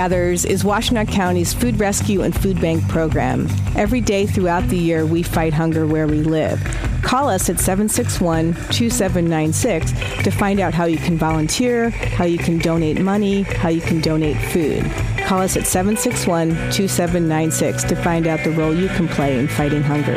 Is 0.00 0.62
Washtenaw 0.64 1.08
County's 1.08 1.52
food 1.52 1.78
rescue 1.78 2.22
and 2.22 2.34
food 2.34 2.58
bank 2.58 2.88
program. 2.88 3.46
Every 3.76 4.00
day 4.00 4.24
throughout 4.24 4.66
the 4.70 4.78
year, 4.78 5.04
we 5.04 5.22
fight 5.22 5.52
hunger 5.52 5.86
where 5.86 6.06
we 6.06 6.22
live. 6.22 6.58
Call 7.02 7.28
us 7.28 7.50
at 7.50 7.60
761 7.60 8.54
2796 8.72 9.92
to 10.24 10.30
find 10.30 10.58
out 10.58 10.72
how 10.72 10.86
you 10.86 10.96
can 10.96 11.18
volunteer, 11.18 11.90
how 11.90 12.24
you 12.24 12.38
can 12.38 12.56
donate 12.56 12.98
money, 12.98 13.42
how 13.42 13.68
you 13.68 13.82
can 13.82 14.00
donate 14.00 14.38
food. 14.38 14.90
Call 15.26 15.42
us 15.42 15.58
at 15.58 15.66
761 15.66 16.48
2796 16.72 17.84
to 17.84 17.94
find 17.96 18.26
out 18.26 18.42
the 18.42 18.52
role 18.52 18.74
you 18.74 18.88
can 18.88 19.06
play 19.06 19.38
in 19.38 19.48
fighting 19.48 19.82
hunger. 19.82 20.16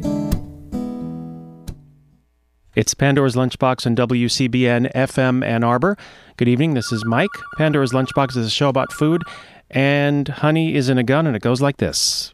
It's 2.73 2.93
Pandora's 2.93 3.35
Lunchbox 3.35 3.85
on 3.85 3.97
WCBN 3.97 4.93
FM 4.93 5.45
Ann 5.45 5.61
Arbor. 5.61 5.97
Good 6.37 6.47
evening. 6.47 6.73
This 6.73 6.93
is 6.93 7.03
Mike. 7.03 7.29
Pandora's 7.57 7.91
Lunchbox 7.91 8.37
is 8.37 8.47
a 8.47 8.49
show 8.49 8.69
about 8.69 8.93
food, 8.93 9.23
and 9.69 10.25
honey 10.29 10.73
is 10.75 10.87
in 10.87 10.97
a 10.97 11.03
gun, 11.03 11.27
and 11.27 11.35
it 11.35 11.41
goes 11.41 11.59
like 11.59 11.77
this. 11.77 12.33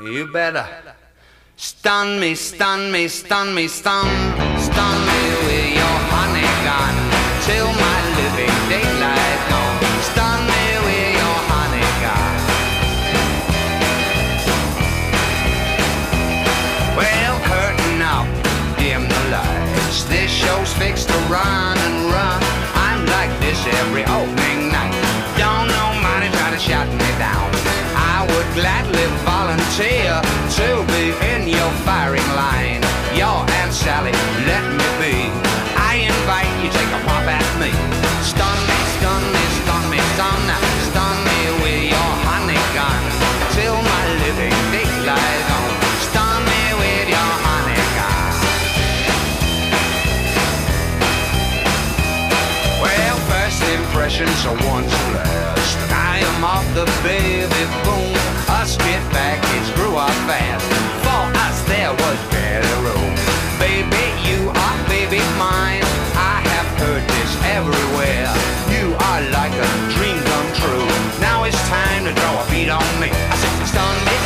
You 0.00 0.32
better 0.32 0.66
stun 1.56 2.18
me, 2.18 2.34
stun 2.34 2.92
me, 2.92 3.08
stun 3.08 3.54
me, 3.54 3.68
stun, 3.68 4.06
stun 4.58 5.06
me 5.06 5.23
fixed 20.78 21.08
to 21.08 21.18
run 21.30 21.78
and 21.78 21.96
run. 22.10 22.40
I'm 22.74 23.06
like 23.06 23.32
this 23.40 23.60
every 23.80 24.04
opening 24.04 24.72
night. 24.72 24.94
Don't 25.38 25.74
money 26.02 26.28
try 26.36 26.50
to 26.50 26.58
shut 26.58 26.88
me 26.88 27.10
down. 27.18 27.48
I 27.96 28.26
would 28.28 28.48
gladly 28.54 28.93
are 54.46 54.60
once 54.68 54.92
last. 55.16 55.76
I 55.88 56.20
am 56.20 56.44
off 56.44 56.66
the 56.76 56.84
baby 57.00 57.64
boom. 57.84 58.12
Us 58.60 58.76
get 58.76 59.00
back, 59.12 59.40
it 59.40 59.64
grew 59.76 59.96
up 59.96 60.12
fast. 60.28 60.64
For 61.00 61.24
us, 61.44 61.56
there 61.64 61.92
was 61.92 62.18
better 62.28 62.74
room. 62.84 63.12
Baby, 63.56 64.04
you 64.28 64.52
are 64.52 64.78
baby 64.88 65.24
mine. 65.40 65.84
I 66.12 66.44
have 66.52 66.68
heard 66.76 67.04
this 67.16 67.32
everywhere. 67.56 68.28
You 68.68 68.92
are 69.08 69.22
like 69.32 69.54
a 69.56 69.70
dream 69.96 70.20
come 70.28 70.50
true. 70.60 70.88
Now 71.24 71.44
it's 71.44 71.60
time 71.68 72.04
to 72.04 72.12
draw 72.12 72.44
a 72.44 72.50
beat 72.50 72.68
on 72.68 72.84
me. 73.00 73.08
I 73.08 73.34
said, 73.40 73.54
stun 73.64 73.96
me, 74.04 74.16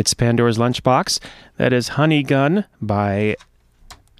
It's 0.00 0.14
Pandora's 0.14 0.56
Lunchbox. 0.56 1.20
That 1.58 1.74
is 1.74 1.88
Honey 1.88 2.22
Gun 2.22 2.64
by 2.80 3.36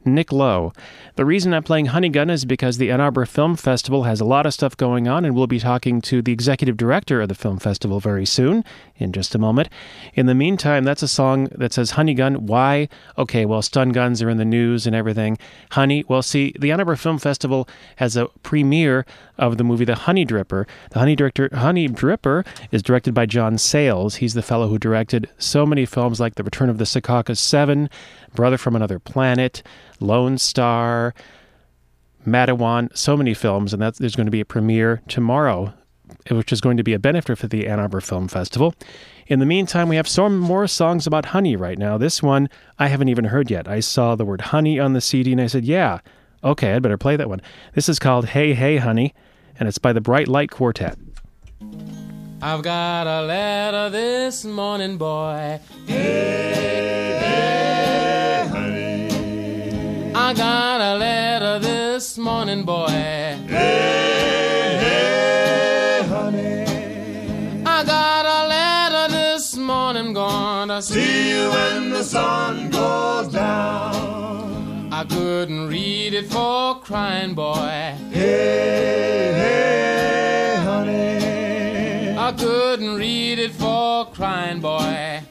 Nick 0.05 0.33
Lowe. 0.33 0.73
The 1.17 1.25
reason 1.25 1.53
I'm 1.53 1.63
playing 1.63 1.87
Honey 1.87 2.09
Gun 2.09 2.31
is 2.31 2.45
because 2.45 2.79
the 2.79 2.91
Ann 2.91 3.01
Arbor 3.01 3.27
Film 3.27 3.57
Festival 3.57 4.05
has 4.05 4.21
a 4.21 4.25
lot 4.25 4.47
of 4.47 4.55
stuff 4.55 4.77
going 4.77 5.09
on, 5.09 5.25
and 5.25 5.35
we'll 5.35 5.47
be 5.47 5.59
talking 5.59 6.01
to 6.03 6.23
the 6.23 6.33
executive 6.33 6.77
director 6.77 7.21
of 7.21 7.29
the 7.29 7.35
film 7.35 7.59
festival 7.59 8.01
very 8.01 8.27
soon, 8.27 8.65
in 8.97 9.13
just 9.13 9.35
a 9.35 9.39
moment. 9.39 9.69
In 10.15 10.27
the 10.27 10.35
meantime, 10.35 10.85
that's 10.85 11.03
a 11.03 11.09
song 11.09 11.49
that 11.53 11.73
says 11.73 11.93
Honey 11.93 12.15
Gun. 12.15 12.47
Why? 12.47 12.89
Okay, 13.19 13.45
well, 13.45 13.63
stun 13.63 13.91
guns 13.91 14.23
are 14.23 14.31
in 14.31 14.39
the 14.39 14.45
news 14.45 14.87
and 14.87 14.95
everything. 14.95 15.39
Honey, 15.73 16.05
well, 16.09 16.23
see, 16.23 16.55
the 16.59 16.71
Ann 16.71 16.81
Arbor 16.81 16.97
Film 16.97 17.19
Festival 17.19 17.69
has 17.97 18.17
a 18.17 18.27
premiere 18.43 19.05
of 19.39 19.57
the 19.57 19.65
movie 19.65 19.85
The 19.85 19.95
Honey 19.95 20.27
Dripper. 20.27 20.67
The 20.91 20.99
Honey, 20.99 21.17
Director, 21.17 21.49
Honey 21.53 21.89
Dripper 21.89 22.47
is 22.71 22.83
directed 22.83 23.15
by 23.15 23.27
John 23.27 23.59
Sayles. 23.59 24.17
He's 24.17 24.35
the 24.35 24.43
fellow 24.43 24.69
who 24.69 24.79
directed 24.79 25.29
so 25.39 25.65
many 25.67 25.87
films 25.87 26.21
like 26.21 26.35
The 26.35 26.45
Return 26.45 26.69
of 26.69 26.79
the 26.79 26.85
Secaucus 26.85 27.39
Seven, 27.39 27.89
Brother 28.35 28.59
from 28.59 28.77
Another 28.77 28.99
Planet, 28.99 29.63
Lone 30.01 30.39
Star, 30.39 31.15
Matewan, 32.27 32.95
so 32.97 33.17
many 33.17 33.35
films, 33.35 33.73
and 33.73 33.81
that's, 33.83 33.99
there's 33.99 34.17
going 34.17 34.27
to 34.27 34.31
be 34.31 34.41
a 34.41 34.45
premiere 34.45 35.03
tomorrow, 35.09 35.73
which 36.31 36.53
is 36.53 36.61
going 36.61 36.77
to 36.77 36.83
be 36.83 36.93
a 36.93 36.99
benefit 36.99 37.39
for 37.39 37.47
the 37.47 37.67
Ann 37.67 37.81
Arbor 37.81 38.01
Film 38.01 38.29
Festival. 38.29 38.75
In 39.27 39.39
the 39.39 39.47
meantime, 39.47 39.89
we 39.89 39.97
have 39.97 40.09
some 40.09 40.39
more 40.39 40.67
songs 40.67 41.07
about 41.07 41.27
honey 41.27 41.57
right 41.57 41.79
now. 41.79 41.97
This 41.97 42.23
one 42.23 42.49
I 42.79 42.89
haven't 42.89 43.09
even 43.09 43.27
heard 43.27 43.51
yet. 43.51 43.69
I 43.69 43.81
saw 43.81 44.17
the 44.17 44.25
word 44.25 44.41
honey 44.41 44.79
on 44.79 44.93
the 44.93 45.01
CD 45.01 45.33
and 45.33 45.41
I 45.41 45.47
said, 45.47 45.65
yeah, 45.65 46.01
okay, 46.43 46.73
I'd 46.73 46.83
better 46.83 46.99
play 46.99 47.17
that 47.17 47.29
one. 47.29 47.41
This 47.75 47.89
is 47.89 47.99
called 47.99 48.27
Hey 48.27 48.55
Hey 48.55 48.79
Honey, 48.79 49.15
and 49.59 49.69
it's 49.69 49.79
by 49.79 49.93
the 49.93 50.01
Bright 50.01 50.29
Light 50.29 50.51
Quartet. 50.51 50.99
I've 52.43 52.63
got 52.63 53.07
a 53.07 53.23
letter 53.27 53.91
this 53.91 54.45
morning, 54.45 54.97
boy. 54.97 55.61
I 60.31 60.33
got 60.33 60.81
a 60.81 60.97
letter 60.97 61.59
this 61.59 62.17
morning, 62.17 62.63
boy. 62.63 62.87
Hey, 62.87 64.79
hey, 64.79 66.07
honey. 66.07 67.65
I 67.67 67.83
I'm 69.97 70.13
gonna 70.13 70.83
See 70.83 71.31
you 71.31 71.51
when 71.51 71.91
the 71.91 72.05
sun 72.05 72.71
goes 72.71 73.27
down. 73.33 74.93
I 74.93 75.03
couldn't 75.03 75.67
read 75.67 76.15
it 76.15 76.27
for 76.31 76.79
crying, 76.79 77.35
boy. 77.35 77.97
Hey, 78.13 79.33
hey, 79.43 80.57
honey. 80.63 82.17
I 82.17 82.31
couldn't 82.39 82.95
read 82.95 83.41
it 83.41 83.51
for 83.51 84.07
crying, 84.13 84.61
boy. 84.61 85.23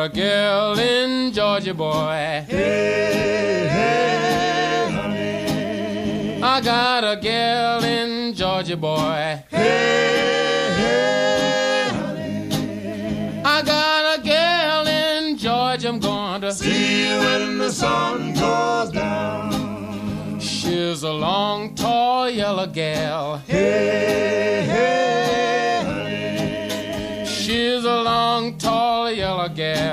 Got 0.00 0.06
a 0.06 0.16
girl 0.16 0.78
in 0.78 1.32
Georgia, 1.32 1.74
boy. 1.74 2.44
Hey, 2.48 3.68
hey, 3.68 4.90
honey. 4.90 6.42
I 6.42 6.60
got 6.62 7.04
a 7.04 7.20
girl 7.20 7.84
in 7.84 8.32
Georgia, 8.32 8.78
boy. 8.78 9.44
Hey, 9.50 10.72
hey, 10.80 11.90
honey. 11.92 13.42
I 13.44 13.62
got 13.62 14.18
a 14.18 14.22
girl 14.22 14.86
in 14.88 15.36
Georgia, 15.36 15.88
I'm 15.88 15.98
gonna 15.98 16.52
See 16.52 17.10
you 17.10 17.18
when 17.18 17.58
the 17.58 17.70
sun 17.70 18.32
goes 18.32 18.92
down. 18.92 20.40
She's 20.40 21.02
a 21.02 21.12
long, 21.12 21.74
tall, 21.74 22.30
yellow 22.30 22.66
gal. 22.66 23.36
Hey, 23.46 24.39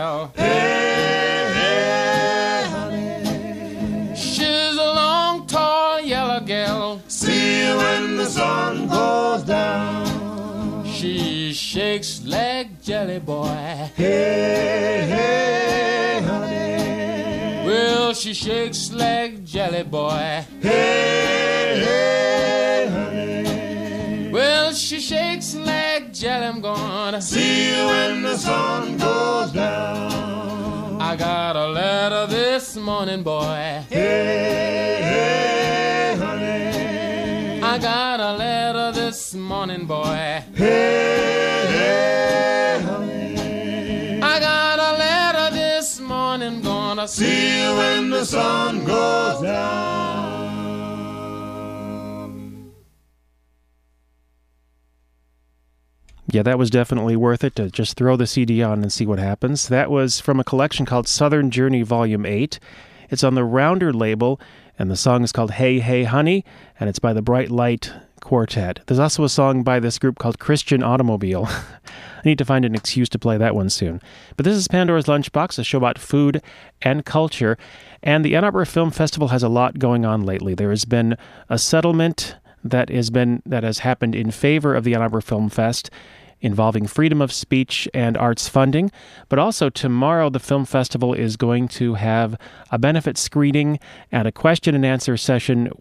gal. 0.07 0.31
Hey, 0.35 1.51
hey, 1.59 2.63
honey. 2.69 4.15
She's 4.15 4.75
a 4.75 4.89
long, 5.01 5.47
tall, 5.47 6.01
yellow 6.01 6.41
gal. 6.41 7.01
See 7.07 7.67
you 7.67 7.77
when 7.77 8.17
the 8.17 8.25
sun 8.25 8.87
goes 8.87 9.43
down. 9.43 10.85
She 10.85 11.53
shakes 11.53 12.23
like 12.25 12.81
jelly, 12.81 13.19
boy. 13.19 13.89
Hey, 13.95 15.05
hey, 15.15 16.21
honey. 16.25 17.67
Well, 17.67 18.13
she 18.13 18.33
shakes 18.33 18.91
like 18.93 19.43
jelly, 19.43 19.83
boy. 19.83 20.45
Hey, 20.61 21.81
hey, 21.85 22.26
jelly, 26.19 26.47
I'm 26.47 26.61
gonna 26.61 27.21
See 27.21 27.69
you 27.69 27.85
when 27.85 28.23
the 28.23 28.37
sun 28.37 28.97
goes 28.97 29.51
down. 29.51 30.99
I 30.99 31.15
got 31.15 31.55
a 31.55 31.67
letter 31.67 32.25
this 32.25 32.75
morning, 32.75 33.21
boy. 33.21 33.83
Hey, 33.89 34.99
hey, 35.11 36.15
honey. 36.17 37.61
I 37.61 37.77
got 37.77 38.19
a 38.19 38.33
letter 38.35 38.91
this 38.99 39.35
morning, 39.35 39.85
boy. 39.85 40.43
Hey, 40.55 41.65
hey, 41.75 42.81
honey. 42.83 44.21
I 44.21 44.39
got 44.39 44.79
a 44.79 44.97
letter 44.97 45.55
this 45.55 45.99
morning, 45.99 46.61
gonna. 46.61 47.07
See 47.07 47.61
you 47.61 47.75
when 47.75 48.09
the 48.09 48.25
sun 48.25 48.85
Yeah, 56.29 56.43
that 56.43 56.59
was 56.59 56.69
definitely 56.69 57.15
worth 57.15 57.45
it 57.45 57.55
to 57.55 57.69
just 57.69 57.95
throw 57.95 58.17
the 58.17 58.27
CD 58.27 58.61
on 58.61 58.81
and 58.81 58.91
see 58.91 59.05
what 59.05 59.17
happens. 59.17 59.69
That 59.69 59.89
was 59.89 60.19
from 60.19 60.41
a 60.41 60.43
collection 60.43 60.85
called 60.85 61.07
Southern 61.07 61.49
Journey 61.49 61.83
Volume 61.83 62.25
8. 62.25 62.59
It's 63.09 63.23
on 63.23 63.35
the 63.35 63.45
Rounder 63.45 63.93
label, 63.93 64.39
and 64.77 64.91
the 64.91 64.97
song 64.97 65.23
is 65.23 65.31
called 65.31 65.51
Hey 65.51 65.79
Hey 65.79 66.03
Honey, 66.03 66.43
and 66.79 66.89
it's 66.89 66.99
by 66.99 67.13
the 67.13 67.21
Bright 67.21 67.49
Light 67.49 67.93
Quartet. 68.19 68.81
There's 68.87 68.99
also 68.99 69.23
a 69.23 69.29
song 69.29 69.63
by 69.63 69.79
this 69.79 69.97
group 69.97 70.19
called 70.19 70.37
Christian 70.37 70.83
Automobile. 70.83 71.45
I 71.47 72.21
need 72.25 72.37
to 72.39 72.45
find 72.45 72.65
an 72.65 72.75
excuse 72.75 73.07
to 73.09 73.19
play 73.19 73.37
that 73.37 73.55
one 73.55 73.69
soon. 73.69 74.01
But 74.35 74.43
this 74.43 74.57
is 74.57 74.67
Pandora's 74.67 75.05
Lunchbox, 75.05 75.57
a 75.57 75.63
show 75.63 75.77
about 75.77 75.97
food 75.97 76.41
and 76.81 77.05
culture. 77.05 77.57
And 78.03 78.25
the 78.25 78.35
Ann 78.35 78.43
Arbor 78.43 78.65
Film 78.65 78.91
Festival 78.91 79.29
has 79.29 79.43
a 79.43 79.49
lot 79.49 79.79
going 79.79 80.03
on 80.03 80.23
lately. 80.23 80.55
There 80.55 80.71
has 80.71 80.83
been 80.83 81.15
a 81.47 81.57
settlement 81.57 82.35
that 82.65 82.89
has 82.89 83.09
been 83.09 83.41
that 83.45 83.63
has 83.63 83.79
happened 83.79 84.13
in 84.13 84.31
favor 84.31 84.75
of 84.75 84.83
the 84.83 84.93
Ann 84.93 85.01
Arbor 85.01 85.21
Film 85.21 85.49
Fest 85.49 85.89
involving 86.41 86.87
freedom 86.87 87.21
of 87.21 87.31
speech 87.31 87.87
and 87.93 88.17
arts 88.17 88.47
funding. 88.47 88.91
But 89.29 89.39
also, 89.39 89.69
tomorrow, 89.69 90.29
the 90.29 90.39
film 90.39 90.65
festival 90.65 91.13
is 91.13 91.37
going 91.37 91.67
to 91.69 91.95
have 91.95 92.37
a 92.71 92.77
benefit 92.77 93.17
screening 93.17 93.79
and 94.11 94.27
a 94.27 94.31
question 94.31 94.75
and 94.75 94.85
answer 94.85 95.17
session 95.17 95.71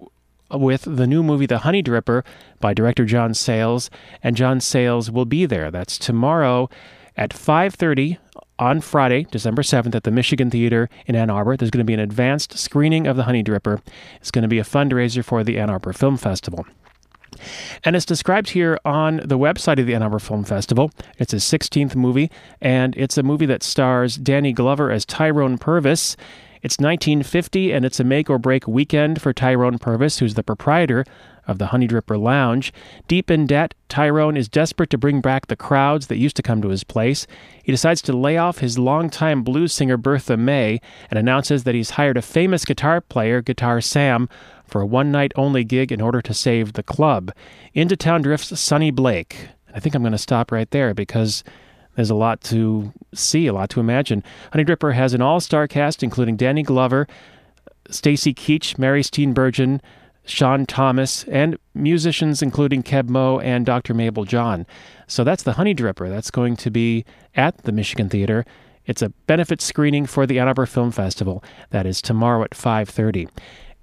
with 0.51 0.85
the 0.87 1.07
new 1.07 1.23
movie 1.23 1.47
The 1.47 1.59
Honey 1.59 1.83
Dripper 1.83 2.25
by 2.61 2.73
director 2.73 3.05
John 3.05 3.35
Sayles 3.35 3.91
and 4.23 4.37
John 4.37 4.61
Sayles 4.61 5.11
will 5.11 5.25
be 5.25 5.45
there. 5.47 5.71
That's 5.71 5.99
tomorrow 5.99 6.71
at 7.17 7.31
5:30 7.31 8.19
on 8.59 8.81
Friday, 8.81 9.27
December 9.31 9.63
7th 9.63 9.95
at 9.95 10.05
the 10.05 10.11
Michigan 10.11 10.51
Theater 10.51 10.89
in 11.07 11.15
Ann 11.15 11.31
Arbor. 11.31 11.57
There's 11.57 11.71
going 11.71 11.85
to 11.85 11.85
be 11.85 11.95
an 11.95 12.01
advanced 12.01 12.57
screening 12.59 13.07
of 13.07 13.17
The 13.17 13.25
Honey 13.25 13.43
Dripper. 13.43 13.81
It's 14.21 14.31
going 14.31 14.43
to 14.43 14.49
be 14.49 14.59
a 14.59 14.65
fundraiser 14.65 15.25
for 15.25 15.45
the 15.45 15.59
Ann 15.59 15.71
Arbor 15.71 15.93
Film 15.93 16.17
Festival. 16.17 16.67
And 17.85 17.97
it's 17.97 18.05
described 18.05 18.51
here 18.51 18.79
on 18.85 19.19
the 19.25 19.39
website 19.39 19.79
of 19.79 19.87
the 19.87 19.95
Ann 19.95 20.03
Arbor 20.03 20.19
Film 20.19 20.45
Festival. 20.45 20.91
It's 21.19 21.33
his 21.33 21.45
16th 21.45 21.95
movie, 21.95 22.31
and 22.61 22.97
it's 22.97 23.19
a 23.19 23.23
movie 23.23 23.47
that 23.47 23.63
stars 23.63 24.17
Danny 24.17 24.53
Glover 24.53 24.91
as 24.91 25.05
Tyrone 25.05 25.59
Purvis. 25.59 26.17
It's 26.63 26.79
1950, 26.79 27.73
and 27.73 27.85
it's 27.85 28.01
a 28.01 28.05
make 28.05 28.29
or 28.29 28.39
break 28.39 28.67
weekend 28.67 29.23
for 29.23 29.33
Tyrone 29.33 29.79
Purvis, 29.79 30.19
who's 30.19 30.35
the 30.35 30.43
proprietor 30.43 31.05
of 31.47 31.59
the 31.59 31.67
Honey 31.67 31.87
Dripper 31.87 32.21
Lounge. 32.21 32.73
Deep 33.09 33.31
in 33.31 33.47
debt, 33.47 33.75
Tyrone 33.89 34.37
is 34.37 34.49
desperate 34.49 34.91
to 34.91 34.99
bring 34.99 35.21
back 35.21 35.47
the 35.47 35.57
crowds 35.57 36.09
that 36.09 36.19
used 36.19 36.37
to 36.37 36.43
come 36.43 36.61
to 36.63 36.69
his 36.69 36.85
place. 36.85 37.27
He 37.63 37.73
decides 37.73 38.03
to 38.03 38.17
lay 38.17 38.37
off 38.37 38.59
his 38.59 38.79
longtime 38.79 39.43
blues 39.43 39.73
singer 39.73 39.97
Bertha 39.97 40.37
May 40.37 40.81
and 41.11 41.19
announces 41.19 41.65
that 41.65 41.75
he's 41.75 41.91
hired 41.91 42.17
a 42.17 42.23
famous 42.23 42.65
guitar 42.65 43.01
player, 43.01 43.43
Guitar 43.43 43.81
Sam, 43.81 44.29
for 44.67 44.81
a 44.81 44.87
one 44.87 45.13
night 45.13 45.33
only 45.37 45.65
gig 45.65 45.93
in 45.93 46.01
order 46.01 46.21
to 46.21 46.35
save 46.35 46.73
the 46.73 46.83
club. 46.83 47.33
Into 47.75 47.97
town 47.97 48.23
drifts 48.23 48.59
Sonny 48.59 48.91
Blake. 48.91 49.49
I 49.75 49.81
think 49.81 49.95
I'm 49.95 50.03
going 50.03 50.13
to 50.13 50.19
stop 50.19 50.51
right 50.51 50.71
there 50.71 50.95
because 50.95 51.45
there's 51.95 52.11
a 52.11 52.15
lot 52.15 52.41
to 52.43 52.93
see, 53.15 53.47
a 53.47 53.53
lot 53.53 53.71
to 53.71 53.81
imagine. 53.81 54.23
Honey 54.53 54.65
Dripper 54.65 54.95
has 54.95 55.15
an 55.15 55.23
all 55.23 55.41
star 55.41 55.67
cast, 55.67 56.03
including 56.03 56.37
Danny 56.37 56.63
Glover, 56.63 57.07
Stacy 57.91 58.35
Keach, 58.35 58.79
Mary 58.79 59.03
Steenburgen, 59.03 59.81
Sean 60.27 60.67
Thomas, 60.67 61.25
and 61.25 61.57
musicians 61.75 62.43
including 62.43 62.83
Keb 62.83 63.09
Mo 63.09 63.39
and 63.41 63.65
Dr. 63.65 63.95
Mabel 63.95 64.25
John. 64.25 64.67
So 65.07 65.25
that's 65.25 65.45
the 65.45 65.53
Honey 65.53 65.75
Dripper. 65.75 66.11
That's 66.11 66.31
going 66.31 66.57
to 66.57 66.71
be 66.71 67.05
at 67.35 67.63
the 67.63 67.73
Michigan 67.73 68.09
Theater. 68.09 68.45
It's 68.85 69.03
a 69.03 69.11
benefit 69.27 69.61
screening 69.61 70.07
for 70.07 70.27
the 70.27 70.39
Ann 70.39 70.49
Arbor 70.49 70.67
Film 70.67 70.91
Festival. 70.91 71.43
That 71.71 71.87
is 71.87 72.03
tomorrow 72.03 72.43
at 72.43 72.51
5:30. 72.51 73.29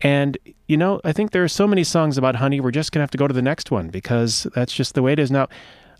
And 0.01 0.37
you 0.67 0.77
know, 0.77 0.99
I 1.03 1.13
think 1.13 1.31
there 1.31 1.43
are 1.43 1.49
so 1.49 1.67
many 1.67 1.83
songs 1.83 2.17
about 2.17 2.35
honey. 2.35 2.59
We're 2.59 2.71
just 2.71 2.91
gonna 2.91 3.03
have 3.03 3.11
to 3.11 3.17
go 3.17 3.27
to 3.27 3.33
the 3.33 3.41
next 3.41 3.71
one 3.71 3.89
because 3.89 4.47
that's 4.53 4.73
just 4.73 4.95
the 4.95 5.01
way 5.01 5.13
it 5.13 5.19
is 5.19 5.31
now. 5.31 5.47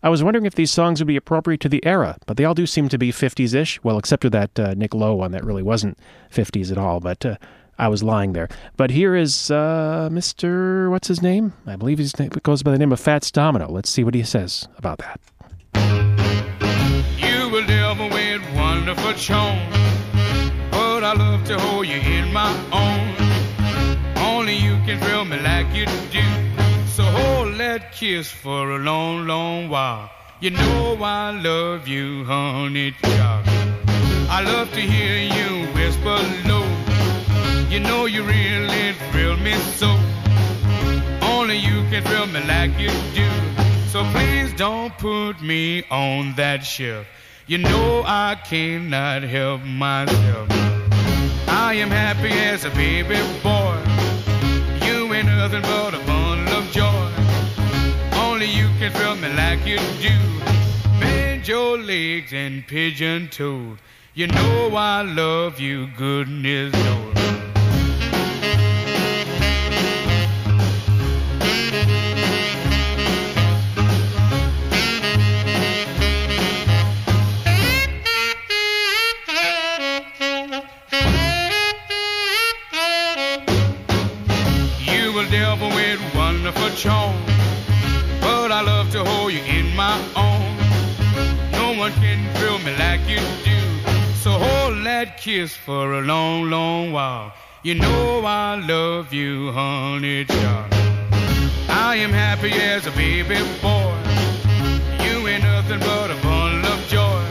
I 0.02 0.10
was 0.10 0.22
wondering 0.22 0.46
if 0.46 0.56
these 0.56 0.72
songs 0.72 1.00
would 1.00 1.08
be 1.08 1.16
appropriate 1.16 1.62
to 1.62 1.70
the 1.70 1.84
era, 1.86 2.18
but 2.26 2.36
they 2.36 2.44
all 2.44 2.54
do 2.54 2.66
seem 2.66 2.90
to 2.90 2.98
be 2.98 3.10
50s-ish. 3.10 3.82
Well, 3.84 3.98
except 3.98 4.24
for 4.24 4.30
that 4.32 4.60
uh, 4.60 4.74
Nick 4.74 4.94
Lowe 4.94 5.16
one 5.16 5.32
that 5.32 5.46
really 5.46 5.64
wasn't 5.64 5.98
50s 6.30 6.74
at 6.74 6.78
all. 6.78 7.00
But 7.00 7.26
uh, 7.26 7.38
I 7.84 7.90
was 7.90 8.02
lying 8.02 8.32
there. 8.32 8.48
But 8.78 8.92
here 8.92 9.13
is 9.13 9.52
uh, 9.52 10.08
Mr. 10.10 10.90
What's 10.90 11.10
his 11.10 11.22
name? 11.22 11.52
I 11.68 11.75
believe 11.75 11.98
his 11.98 12.18
name 12.18 12.30
goes 12.42 12.63
by 12.63 12.72
the 12.72 12.78
name 12.78 12.94
of 12.94 13.00
Fats 13.00 13.30
Domino. 13.30 13.68
Let's 13.70 13.90
see 13.90 14.06
what 14.06 14.16
he 14.16 14.24
says 14.24 14.70
about 14.78 15.00
that. 15.00 15.20
You 17.18 17.50
will 17.50 17.68
wonderful. 18.56 19.13
But 20.72 21.04
I 21.04 21.13
love 21.13 21.44
to 21.48 21.60
hold 21.60 21.86
you 21.88 22.00
in 22.00 22.32
my. 22.32 22.50
Only 24.16 24.56
you 24.56 24.75
can 24.86 24.98
thrill 25.02 25.25
me 25.25 25.38
like 25.42 25.68
you 25.75 25.86
do. 26.10 26.24
So 26.88 27.04
hold 27.04 27.56
that 27.56 27.92
kiss 27.92 28.32
for 28.32 28.72
a 28.72 28.80
long, 28.80 29.28
long 29.28 29.68
while. 29.68 30.10
You 30.40 30.52
know 30.52 30.98
I 31.02 31.32
love 31.32 31.86
you, 31.90 32.24
honey 32.24 32.92
child. 33.02 33.46
I 34.30 34.42
love 34.42 34.72
to 34.72 34.80
hear 34.80 35.18
you 35.38 35.68
whisper 35.74 36.18
low. 36.48 36.62
You 37.74 37.80
know 37.80 38.06
you 38.06 38.22
really 38.22 38.94
thrill 39.10 39.36
me 39.38 39.53
so. 39.82 39.88
Only 41.24 41.58
you 41.58 41.82
can 41.89 42.03
thrill 42.03 42.27
me 42.27 42.39
like 42.42 42.77
you 42.77 42.92
do. 43.15 43.27
So 43.88 44.03
please 44.12 44.53
don't 44.53 44.96
put 45.00 45.42
me 45.42 45.84
on 45.89 46.36
that 46.36 46.63
shelf. 46.63 47.08
You 47.48 47.58
know 47.58 48.03
I 48.06 48.36
cannot 48.46 49.24
help 49.24 49.63
myself. 49.63 50.50
I 51.48 51.74
am 51.74 51.89
happy 51.89 52.30
as 52.30 52.63
a 52.63 52.70
baby 52.70 53.18
boy. 53.42 53.80
You 54.86 55.12
ain't 55.12 55.25
nothing 55.25 55.63
but 55.63 55.96
a 55.96 56.06
bundle 56.06 56.53
of 56.53 56.70
joy. 56.70 57.10
Only 58.22 58.51
you 58.51 58.68
can 58.77 58.92
thrill 58.92 59.15
me 59.15 59.34
like 59.34 59.65
you 59.65 59.80
do. 60.00 60.15
Bend 61.00 61.48
your 61.48 61.80
legs 61.80 62.34
and 62.34 62.68
pigeon 62.68 63.30
toed. 63.30 63.80
You 64.13 64.27
know 64.27 64.75
I 64.75 65.01
love 65.01 65.60
you, 65.60 65.88
goodness 65.98 66.72
knows. 66.72 67.53
That 95.06 95.18
kiss 95.18 95.54
for 95.54 95.94
a 95.94 96.02
long, 96.02 96.50
long 96.50 96.94
while. 96.94 97.34
You 97.62 97.76
know 97.76 98.24
I 98.26 98.56
love 98.56 99.12
you, 99.12 99.52
honey 99.52 100.24
child. 100.24 100.74
I 101.68 101.98
am 101.98 102.12
happy 102.12 102.52
as 102.52 102.88
a 102.88 102.92
baby 102.92 103.36
boy. 103.62 103.96
You 105.04 105.28
ain't 105.28 105.44
nothing 105.44 105.80
but 105.80 106.10
a 106.10 106.16
bundle 106.22 106.72
of 106.72 106.80
joy. 106.88 107.24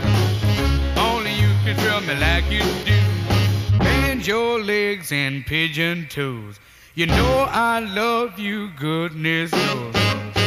Only 1.00 1.32
you 1.32 1.50
can 1.64 1.74
thrill 1.76 2.02
me 2.02 2.14
like 2.20 2.46
you 2.50 2.64
do. 2.84 3.78
Bend 3.78 4.26
your 4.26 4.60
legs 4.60 5.10
and 5.10 5.46
pigeon 5.46 6.08
toes. 6.10 6.60
You 6.94 7.06
know 7.06 7.46
I 7.48 7.80
love 7.80 8.38
you, 8.38 8.68
goodness 8.76 9.50
knows. 9.52 10.41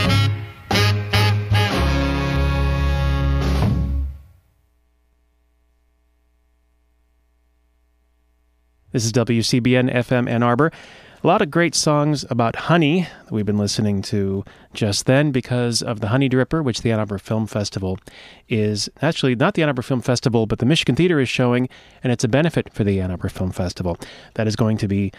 This 8.95 9.03
is 9.03 9.11
WCBN 9.11 9.93
FM 9.93 10.29
Ann 10.29 10.41
Arbor. 10.41 10.71
A 11.21 11.27
lot 11.27 11.41
of 11.41 11.51
great 11.51 11.75
songs 11.75 12.23
about 12.29 12.55
honey 12.55 13.01
that 13.25 13.33
we've 13.33 13.45
been 13.45 13.57
listening 13.57 14.01
to 14.03 14.45
just 14.73 15.05
then 15.05 15.33
because 15.33 15.81
of 15.81 15.99
the 15.99 16.07
Honey 16.07 16.29
Dripper, 16.29 16.63
which 16.63 16.81
the 16.81 16.93
Ann 16.93 16.99
Arbor 16.99 17.17
Film 17.17 17.45
Festival 17.45 17.99
is 18.47 18.87
actually 19.01 19.35
not 19.35 19.55
the 19.55 19.63
Ann 19.63 19.67
Arbor 19.67 19.81
Film 19.81 19.99
Festival, 19.99 20.45
but 20.45 20.59
the 20.59 20.65
Michigan 20.65 20.95
Theater 20.95 21.19
is 21.19 21.27
showing, 21.27 21.67
and 22.05 22.13
it's 22.13 22.23
a 22.23 22.29
benefit 22.29 22.73
for 22.73 22.85
the 22.85 23.01
Ann 23.01 23.11
Arbor 23.11 23.27
Film 23.27 23.51
Festival. 23.51 23.97
That 24.35 24.47
is 24.47 24.55
going 24.55 24.77
to 24.77 24.87
be 24.87 25.11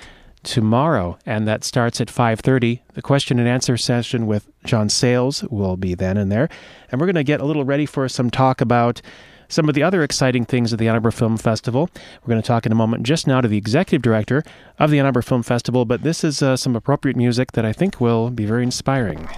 tomorrow, 0.42 1.18
and 1.26 1.46
that 1.46 1.62
starts 1.62 2.00
at 2.00 2.08
5.30. 2.08 2.80
The 2.94 3.02
question 3.02 3.38
and 3.38 3.46
answer 3.46 3.76
session 3.76 4.26
with 4.26 4.48
John 4.64 4.88
Sayles 4.88 5.44
will 5.50 5.76
be 5.76 5.94
then 5.94 6.16
and 6.16 6.32
there. 6.32 6.48
And 6.90 6.98
we're 6.98 7.08
going 7.08 7.16
to 7.16 7.24
get 7.24 7.42
a 7.42 7.44
little 7.44 7.66
ready 7.66 7.84
for 7.84 8.08
some 8.08 8.30
talk 8.30 8.62
about 8.62 9.02
some 9.48 9.68
of 9.68 9.74
the 9.74 9.82
other 9.82 10.02
exciting 10.02 10.44
things 10.44 10.72
at 10.72 10.78
the 10.78 10.88
Ann 10.88 10.94
Arbor 10.94 11.10
Film 11.10 11.36
Festival. 11.36 11.88
We're 12.22 12.32
going 12.32 12.42
to 12.42 12.46
talk 12.46 12.66
in 12.66 12.72
a 12.72 12.76
moment 12.76 13.02
just 13.02 13.26
now 13.26 13.40
to 13.40 13.48
the 13.48 13.58
executive 13.58 14.02
director 14.02 14.42
of 14.78 14.90
the 14.90 14.98
Ann 14.98 15.06
Arbor 15.06 15.22
Film 15.22 15.42
Festival, 15.42 15.84
but 15.84 16.02
this 16.02 16.24
is 16.24 16.42
uh, 16.42 16.56
some 16.56 16.76
appropriate 16.76 17.16
music 17.16 17.52
that 17.52 17.64
I 17.64 17.72
think 17.72 18.00
will 18.00 18.30
be 18.30 18.46
very 18.46 18.62
inspiring. 18.62 19.28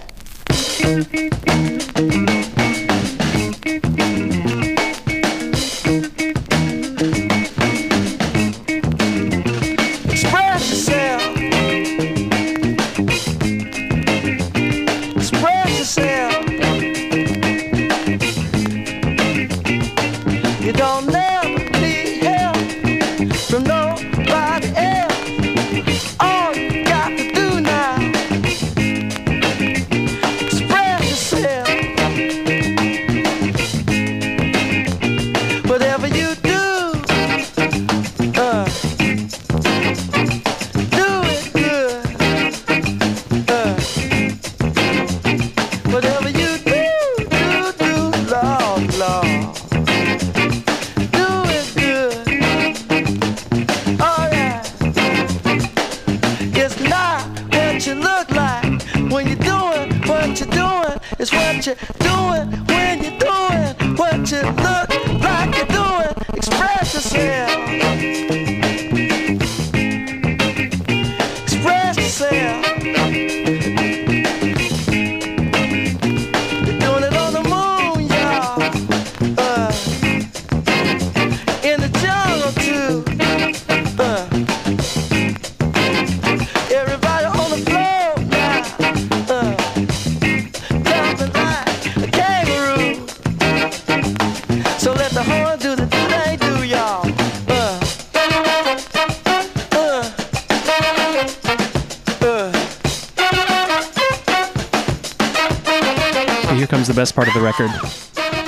Part 107.19 107.27
of 107.27 107.33
the 107.33 107.41
record. 107.41 107.69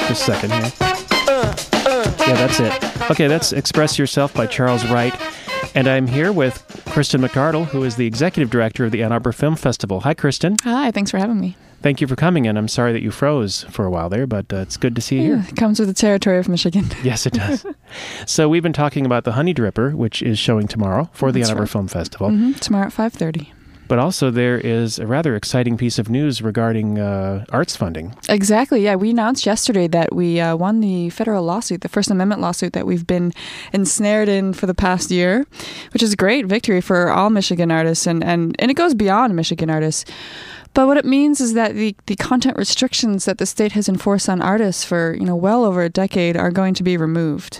Just 0.08 0.12
a 0.12 0.16
second 0.16 0.52
here. 0.54 0.72
Yeah, 2.26 2.36
that's 2.48 2.62
it. 2.62 3.12
Okay, 3.12 3.28
that's 3.28 3.52
Express 3.52 4.00
Yourself 4.00 4.34
by 4.34 4.48
Charles 4.48 4.86
Wright. 4.90 5.14
And 5.76 5.90
I'm 5.90 6.08
here 6.08 6.32
with 6.32 6.82
Christen 6.88 7.20
McArdle, 7.20 7.66
who 7.66 7.84
is 7.84 7.98
the 7.98 8.06
executive 8.08 8.50
director 8.50 8.86
of 8.86 8.94
the 8.94 9.04
Ann 9.04 9.12
Arbor 9.12 9.34
Film 9.34 9.58
Festival. 9.58 10.00
Hi, 10.00 10.14
Christen. 10.14 10.56
Hi, 10.64 10.90
thanks 10.90 11.12
for 11.12 11.18
having 11.18 11.38
me. 11.38 11.58
Thank 11.82 12.00
you 12.00 12.08
for 12.08 12.16
coming, 12.16 12.48
and 12.48 12.58
I'm 12.58 12.70
sorry 12.70 12.94
that 12.94 13.02
you 13.02 13.12
froze 13.12 13.64
for 13.64 13.84
a 13.84 13.90
while 13.92 14.08
there, 14.08 14.26
but 14.26 14.54
uh, 14.54 14.58
it's 14.60 14.78
good 14.78 14.96
to 14.96 15.02
see 15.02 15.18
you 15.18 15.22
here. 15.22 15.36
Yeah, 15.36 15.50
it 15.50 15.58
comes 15.58 15.78
with 15.78 15.90
the 15.90 15.94
territory 15.94 16.38
of 16.38 16.48
Michigan. 16.48 16.86
Yes, 17.04 17.26
it 17.26 17.34
does. 17.34 17.66
so 18.26 18.48
we've 18.48 18.64
been 18.64 18.72
talking 18.72 19.06
about 19.06 19.26
the 19.26 19.34
Honey 19.34 19.54
Dripper, 19.54 19.94
which 19.96 20.22
is 20.22 20.40
showing 20.40 20.70
tomorrow 20.70 21.10
for 21.12 21.34
the 21.34 21.40
That's 21.42 21.50
Ann 21.50 21.58
Arbor 21.58 21.64
right. 21.64 21.70
Film 21.72 21.88
Festival. 21.90 22.30
hmm 22.30 22.54
Tomorrow 22.54 22.86
at 22.88 22.94
5.30. 22.94 23.48
But 23.92 24.00
also 24.00 24.32
there 24.32 24.58
is 24.58 25.00
a 25.00 25.06
rather 25.06 25.36
exciting 25.36 25.76
piece 25.76 26.00
of 26.00 26.10
news 26.10 26.42
regarding 26.42 26.98
uh, 26.98 27.44
arts 27.50 27.76
funding. 27.76 28.16
Exactly. 28.30 28.86
Yeah, 28.86 28.96
we 28.96 29.10
announced 29.10 29.46
yesterday 29.46 29.90
that 29.90 30.16
we 30.16 30.40
uh, 30.40 30.56
won 30.56 30.80
the 30.80 31.10
federal 31.10 31.44
lawsuit, 31.44 31.82
the 31.82 31.90
First 31.90 32.10
Amendment 32.10 32.40
lawsuit 32.40 32.72
that 32.72 32.88
we've 32.88 33.06
been 33.06 33.34
ensnared 33.74 34.30
in 34.30 34.54
for 34.54 34.66
the 34.66 34.74
past 34.74 35.12
year, 35.12 35.46
which 35.92 36.02
is 36.02 36.14
a 36.14 36.16
great 36.16 36.46
victory 36.46 36.80
for 36.80 37.10
all 37.10 37.30
Michigan 37.30 37.70
artists, 37.70 38.08
and 38.08 38.24
and 38.24 38.56
and 38.60 38.72
it 38.72 38.76
goes 38.76 38.94
beyond 38.94 39.36
Michigan 39.36 39.70
artists. 39.70 40.10
But 40.74 40.88
what 40.88 40.96
it 40.96 41.04
means 41.04 41.42
is 41.42 41.54
that 41.56 41.76
the, 41.76 41.94
the 42.06 42.16
content 42.16 42.56
restrictions 42.58 43.26
that 43.26 43.40
the 43.40 43.46
state 43.46 43.74
has 43.74 43.90
enforced 43.90 44.30
on 44.30 44.42
artists 44.42 44.86
for 44.86 45.18
you 45.20 45.26
know 45.26 45.36
well 45.36 45.66
over 45.66 45.82
a 45.82 45.90
decade 45.90 46.38
are 46.38 46.50
going 46.50 46.76
to 46.76 46.84
be 46.84 46.96
removed. 46.96 47.60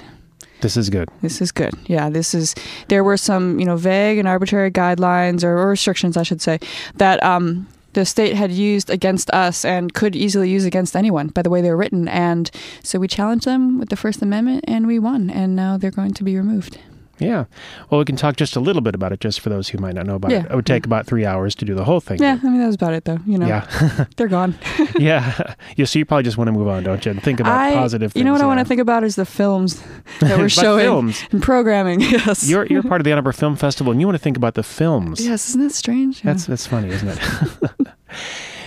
This 0.62 0.78
is 0.78 0.90
good. 0.90 1.10
This 1.22 1.42
is 1.42 1.52
good. 1.52 1.74
Yeah, 1.86 2.10
this 2.10 2.34
is. 2.34 2.56
There 2.88 3.04
were 3.04 3.18
some, 3.18 3.60
you 3.60 3.66
know, 3.66 3.78
vague 3.78 4.20
and 4.20 4.28
arbitrary 4.28 4.72
guidelines 4.72 5.44
or, 5.44 5.58
or 5.58 5.70
restrictions, 5.70 6.18
I 6.18 6.24
should 6.24 6.42
say, 6.42 6.60
that 6.96 7.22
um, 7.24 7.68
the 7.94 8.06
state 8.06 8.36
had 8.36 8.52
used 8.52 8.90
against 8.90 9.30
us 9.32 9.66
and 9.66 9.94
could 9.94 10.16
easily 10.16 10.50
use 10.50 10.66
against 10.66 10.96
anyone 10.96 11.28
by 11.28 11.42
the 11.42 11.50
way 11.50 11.62
they 11.62 11.70
were 11.70 11.78
written. 11.78 12.08
And 12.08 12.50
so 12.84 13.00
we 13.00 13.08
challenged 13.08 13.46
them 13.46 13.80
with 13.80 13.90
the 13.90 13.96
First 13.96 14.22
Amendment, 14.22 14.64
and 14.68 14.88
we 14.88 15.00
won. 15.00 15.30
And 15.30 15.56
now 15.56 15.78
they're 15.78 15.92
going 15.92 16.14
to 16.14 16.24
be 16.24 16.38
removed. 16.38 16.78
Yeah. 17.22 17.46
Well, 17.90 18.00
we 18.00 18.06
can 18.06 18.16
talk 18.16 18.36
just 18.36 18.56
a 18.56 18.60
little 18.60 18.82
bit 18.82 18.96
about 18.96 19.12
it, 19.14 19.20
just 19.20 19.40
for 19.42 19.50
those 19.50 19.70
who 19.70 19.78
might 19.78 19.94
not 19.94 20.06
know 20.08 20.16
about 20.16 20.32
it. 20.32 20.36
Yeah. 20.36 20.46
It 20.52 20.56
would 20.56 20.66
take 20.66 20.86
about 20.86 21.06
three 21.06 21.24
hours 21.26 21.54
to 21.56 21.66
do 21.66 21.76
the 21.76 21.84
whole 21.86 22.00
thing. 22.00 22.20
Yeah, 22.22 22.40
I 22.42 22.50
mean 22.50 22.60
that 22.60 22.66
was 22.66 22.76
about 22.76 22.94
it, 22.94 23.06
though. 23.06 23.20
You 23.28 23.38
know, 23.38 23.48
Yeah. 23.48 24.06
they're 24.18 24.28
gone. 24.28 24.56
yeah. 25.00 25.54
You 25.78 25.86
so 25.86 26.00
you 26.00 26.06
probably 26.06 26.24
just 26.24 26.38
want 26.38 26.48
to 26.48 26.52
move 26.52 26.68
on, 26.68 26.84
don't 26.84 27.06
you? 27.06 27.12
And 27.12 27.22
think 27.22 27.40
about 27.40 27.58
I, 27.58 27.74
positive 27.74 28.12
things. 28.14 28.20
you 28.22 28.26
know 28.26 28.32
what 28.34 28.42
I 28.42 28.46
want 28.48 28.60
to 28.60 28.66
think 28.66 28.82
about 28.82 29.04
is 29.04 29.16
the 29.16 29.26
films 29.26 29.82
that 30.20 30.38
we're 30.38 30.50
showing 30.50 30.84
films. 30.84 31.24
and 31.32 31.42
programming. 31.42 32.02
Yes. 32.02 32.50
You're 32.50 32.66
you're 32.66 32.84
part 32.84 33.00
of 33.02 33.06
the 33.06 33.12
Ann 33.12 33.18
Arbor 33.20 33.32
Film 33.34 33.56
Festival, 33.56 33.92
and 33.92 34.02
you 34.02 34.08
want 34.08 34.16
to 34.16 34.24
think 34.24 34.36
about 34.38 34.56
the 34.56 34.64
films. 34.64 35.24
yes, 35.24 35.50
isn't 35.50 35.62
that 35.62 35.74
strange? 35.74 36.24
Yeah. 36.24 36.32
That's 36.34 36.46
that's 36.48 36.66
funny, 36.68 36.90
isn't 36.90 37.08
it? 37.08 37.88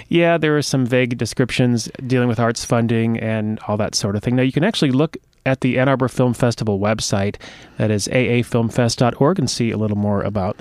Yeah, 0.08 0.36
there 0.38 0.56
are 0.56 0.62
some 0.62 0.84
vague 0.86 1.16
descriptions 1.18 1.88
dealing 2.06 2.28
with 2.28 2.38
arts 2.38 2.64
funding 2.64 3.18
and 3.18 3.58
all 3.66 3.76
that 3.78 3.94
sort 3.94 4.16
of 4.16 4.22
thing. 4.22 4.36
Now, 4.36 4.42
you 4.42 4.52
can 4.52 4.62
actually 4.62 4.90
look 4.90 5.16
at 5.46 5.60
the 5.60 5.78
Ann 5.78 5.88
Arbor 5.88 6.08
Film 6.08 6.34
Festival 6.34 6.78
website, 6.78 7.36
that 7.76 7.90
is 7.90 8.08
aafilmfest.org, 8.08 9.38
and 9.38 9.50
see 9.50 9.70
a 9.70 9.76
little 9.76 9.96
more 9.96 10.22
about. 10.22 10.60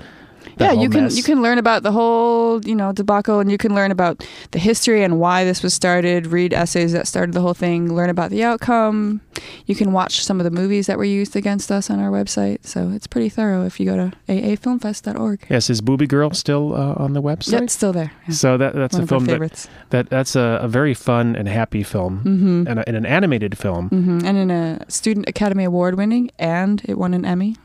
Yeah, 0.58 0.72
you 0.72 0.88
can 0.90 1.04
mess. 1.04 1.16
you 1.16 1.22
can 1.22 1.42
learn 1.42 1.58
about 1.58 1.82
the 1.82 1.92
whole 1.92 2.64
you 2.64 2.74
know 2.74 2.92
debacle, 2.92 3.40
and 3.40 3.50
you 3.50 3.58
can 3.58 3.74
learn 3.74 3.90
about 3.90 4.24
the 4.52 4.58
history 4.58 5.02
and 5.02 5.18
why 5.20 5.44
this 5.44 5.62
was 5.62 5.74
started. 5.74 6.26
Read 6.26 6.52
essays 6.52 6.92
that 6.92 7.06
started 7.06 7.32
the 7.34 7.40
whole 7.40 7.54
thing. 7.54 7.92
Learn 7.94 8.10
about 8.10 8.30
the 8.30 8.42
outcome. 8.44 9.20
You 9.66 9.74
can 9.74 9.92
watch 9.92 10.24
some 10.24 10.40
of 10.40 10.44
the 10.44 10.50
movies 10.50 10.86
that 10.86 10.96
were 10.98 11.04
used 11.04 11.34
against 11.36 11.70
us 11.72 11.90
on 11.90 11.98
our 12.00 12.10
website. 12.10 12.64
So 12.66 12.90
it's 12.90 13.06
pretty 13.06 13.28
thorough 13.28 13.64
if 13.66 13.78
you 13.80 13.86
go 13.86 13.96
to 13.96 14.12
aafilmfest.org. 14.28 15.46
Yes, 15.50 15.70
is 15.70 15.80
Booby 15.80 16.06
Girl 16.06 16.30
still 16.30 16.74
uh, 16.74 16.94
on 16.96 17.12
the 17.12 17.22
website? 17.22 17.52
Yeah, 17.52 17.62
it's 17.62 17.72
still 17.74 17.92
there. 17.92 18.12
Yeah. 18.28 18.34
So 18.34 18.56
that 18.56 18.74
that's 18.74 18.94
One 18.94 19.00
a 19.00 19.04
of 19.04 19.08
film 19.08 19.24
that, 19.26 19.32
favorites. 19.32 19.68
that 19.90 20.08
that's 20.10 20.36
a, 20.36 20.58
a 20.62 20.68
very 20.68 20.94
fun 20.94 21.36
and 21.36 21.48
happy 21.48 21.82
film 21.82 22.20
Mm-hmm. 22.24 22.66
and, 22.68 22.78
a, 22.80 22.88
and 22.88 22.96
an 22.96 23.06
animated 23.06 23.58
film. 23.58 23.88
hmm 23.88 24.20
And 24.24 24.36
in 24.38 24.50
a 24.50 24.84
Student 24.88 25.28
Academy 25.28 25.64
Award 25.64 25.96
winning, 25.96 26.30
and 26.38 26.80
it 26.84 26.96
won 26.98 27.14
an 27.14 27.24
Emmy. 27.24 27.56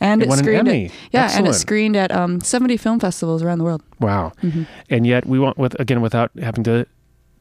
And 0.00 0.22
It 0.22 0.26
it, 0.26 0.28
won 0.28 0.38
an 0.38 0.44
screened 0.44 0.68
Emmy. 0.68 0.84
At, 0.86 0.92
yeah, 1.12 1.30
and 1.36 1.46
it 1.48 1.54
screened 1.54 1.96
at 1.96 2.12
um, 2.12 2.40
70 2.40 2.76
film 2.76 3.00
festivals 3.00 3.42
around 3.42 3.58
the 3.58 3.64
world. 3.64 3.82
Wow. 4.00 4.32
Mhm. 4.42 4.66
And 4.90 5.06
yet 5.06 5.26
we 5.26 5.38
want 5.38 5.58
with 5.58 5.78
again 5.80 6.00
without 6.00 6.30
having 6.40 6.64
to 6.64 6.86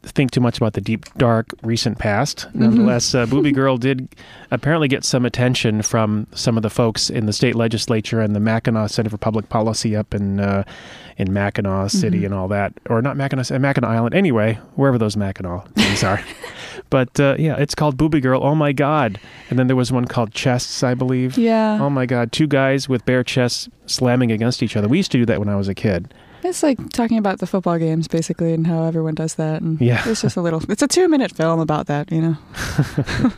think 0.03 0.31
too 0.31 0.39
much 0.39 0.57
about 0.57 0.71
the 0.73 0.79
deep 0.79 1.05
dark 1.17 1.47
recent 1.63 1.97
past. 1.99 2.37
Mm-hmm. 2.49 2.59
Nonetheless, 2.61 3.13
uh, 3.13 3.25
Booby 3.25 3.51
Girl 3.51 3.77
did 3.89 4.07
apparently 4.51 4.87
get 4.87 5.03
some 5.03 5.25
attention 5.25 5.81
from 5.81 6.27
some 6.33 6.55
of 6.55 6.63
the 6.63 6.69
folks 6.69 7.09
in 7.09 7.25
the 7.25 7.33
state 7.33 7.55
legislature 7.55 8.21
and 8.21 8.35
the 8.35 8.39
Mackinac 8.39 8.89
Center 8.89 9.09
for 9.09 9.17
Public 9.17 9.49
Policy 9.49 9.95
up 9.95 10.13
in 10.13 10.39
uh, 10.39 10.63
in 11.17 11.33
Mackinac 11.33 11.89
City 11.89 12.17
Mm-hmm. 12.19 12.25
and 12.25 12.33
all 12.33 12.47
that, 12.47 12.73
or 12.89 13.01
not 13.01 13.17
Mackinac, 13.17 13.51
uh, 13.51 13.59
Mackinac 13.59 13.89
Island. 13.91 14.15
Anyway, 14.15 14.59
wherever 14.75 14.97
those 14.97 15.17
Mackinac 15.17 15.67
things 15.75 16.03
are. 16.03 16.21
but 16.89 17.19
uh, 17.19 17.35
yeah, 17.37 17.55
it's 17.57 17.75
called 17.75 17.97
Booby 17.97 18.19
Girl. 18.19 18.41
Oh 18.43 18.55
my 18.55 18.71
God! 18.71 19.19
And 19.49 19.57
then 19.57 19.67
there 19.67 19.75
was 19.75 19.91
one 19.91 20.05
called 20.05 20.31
Chests, 20.31 20.83
I 20.83 20.93
believe. 20.93 21.37
Yeah. 21.37 21.79
Oh 21.81 21.89
my 21.89 22.05
God! 22.05 22.31
Two 22.31 22.47
guys 22.47 22.87
with 22.89 23.05
bare 23.05 23.23
chests 23.23 23.69
slamming 23.85 24.31
against 24.31 24.61
each 24.63 24.75
other. 24.75 24.87
We 24.87 24.97
used 24.97 25.11
to 25.11 25.17
do 25.17 25.25
that 25.25 25.39
when 25.39 25.49
I 25.49 25.55
was 25.55 25.67
a 25.67 25.75
kid. 25.75 26.13
It's 26.43 26.61
like 26.63 26.77
talking 26.89 27.17
about 27.17 27.39
the 27.39 27.47
football 27.47 27.77
games, 27.77 28.07
basically, 28.07 28.53
and 28.53 28.65
how 28.67 28.83
everyone 28.83 29.15
does 29.15 29.35
that. 29.35 29.61
And 29.61 29.81
Yeah. 29.81 30.07
It's 30.07 30.21
just 30.21 30.37
a 30.37 30.41
little, 30.41 30.61
it's 30.69 30.81
a 30.83 30.87
two 30.87 31.07
minute 31.07 31.31
film 31.31 31.59
about 31.59 31.87
that, 31.87 32.11
you 32.11 32.21
know? 32.21 32.37
yeah. 32.77 33.33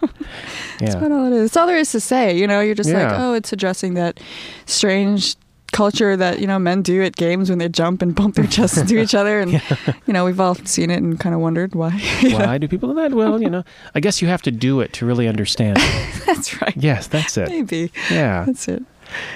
That's 0.79 0.95
about 0.95 1.11
all 1.11 1.25
it 1.25 1.33
is. 1.33 1.45
It's 1.45 1.57
all 1.57 1.65
there 1.65 1.77
is 1.77 1.91
to 1.93 1.99
say, 2.01 2.37
you 2.37 2.45
know? 2.45 2.59
You're 2.59 2.75
just 2.75 2.91
like, 2.91 3.11
oh, 3.17 3.33
it's 3.33 3.53
addressing 3.53 3.93
that 3.93 4.19
strange 4.65 5.35
culture 5.71 6.15
that, 6.17 6.39
you 6.39 6.47
know, 6.47 6.59
men 6.59 6.81
do 6.81 7.01
at 7.03 7.15
games 7.15 7.49
when 7.49 7.59
they 7.59 7.69
jump 7.69 8.01
and 8.01 8.13
bump 8.15 8.35
their 8.35 8.47
chests 8.55 8.77
into 8.77 8.97
each 8.99 9.15
other. 9.15 9.39
And, 9.39 9.53
you 10.05 10.13
know, 10.13 10.25
we've 10.25 10.39
all 10.39 10.55
seen 10.55 10.89
it 10.89 11.01
and 11.01 11.19
kind 11.19 11.33
of 11.35 11.41
wondered 11.41 11.75
why. 11.75 11.95
you 12.21 12.29
know? 12.29 12.39
Why 12.39 12.57
do 12.59 12.67
people 12.67 12.89
do 12.89 12.95
that? 12.95 13.13
Well, 13.13 13.41
you 13.41 13.49
know, 13.49 13.63
I 13.95 13.99
guess 13.99 14.21
you 14.21 14.27
have 14.27 14.41
to 14.43 14.51
do 14.51 14.81
it 14.81 14.93
to 14.93 15.05
really 15.05 15.27
understand. 15.27 15.77
That's 16.25 16.61
right. 16.61 16.75
yes, 16.77 17.07
that's 17.07 17.37
it. 17.37 17.49
Maybe. 17.49 17.91
Yeah. 18.11 18.45
That's 18.45 18.67
it. 18.67 18.83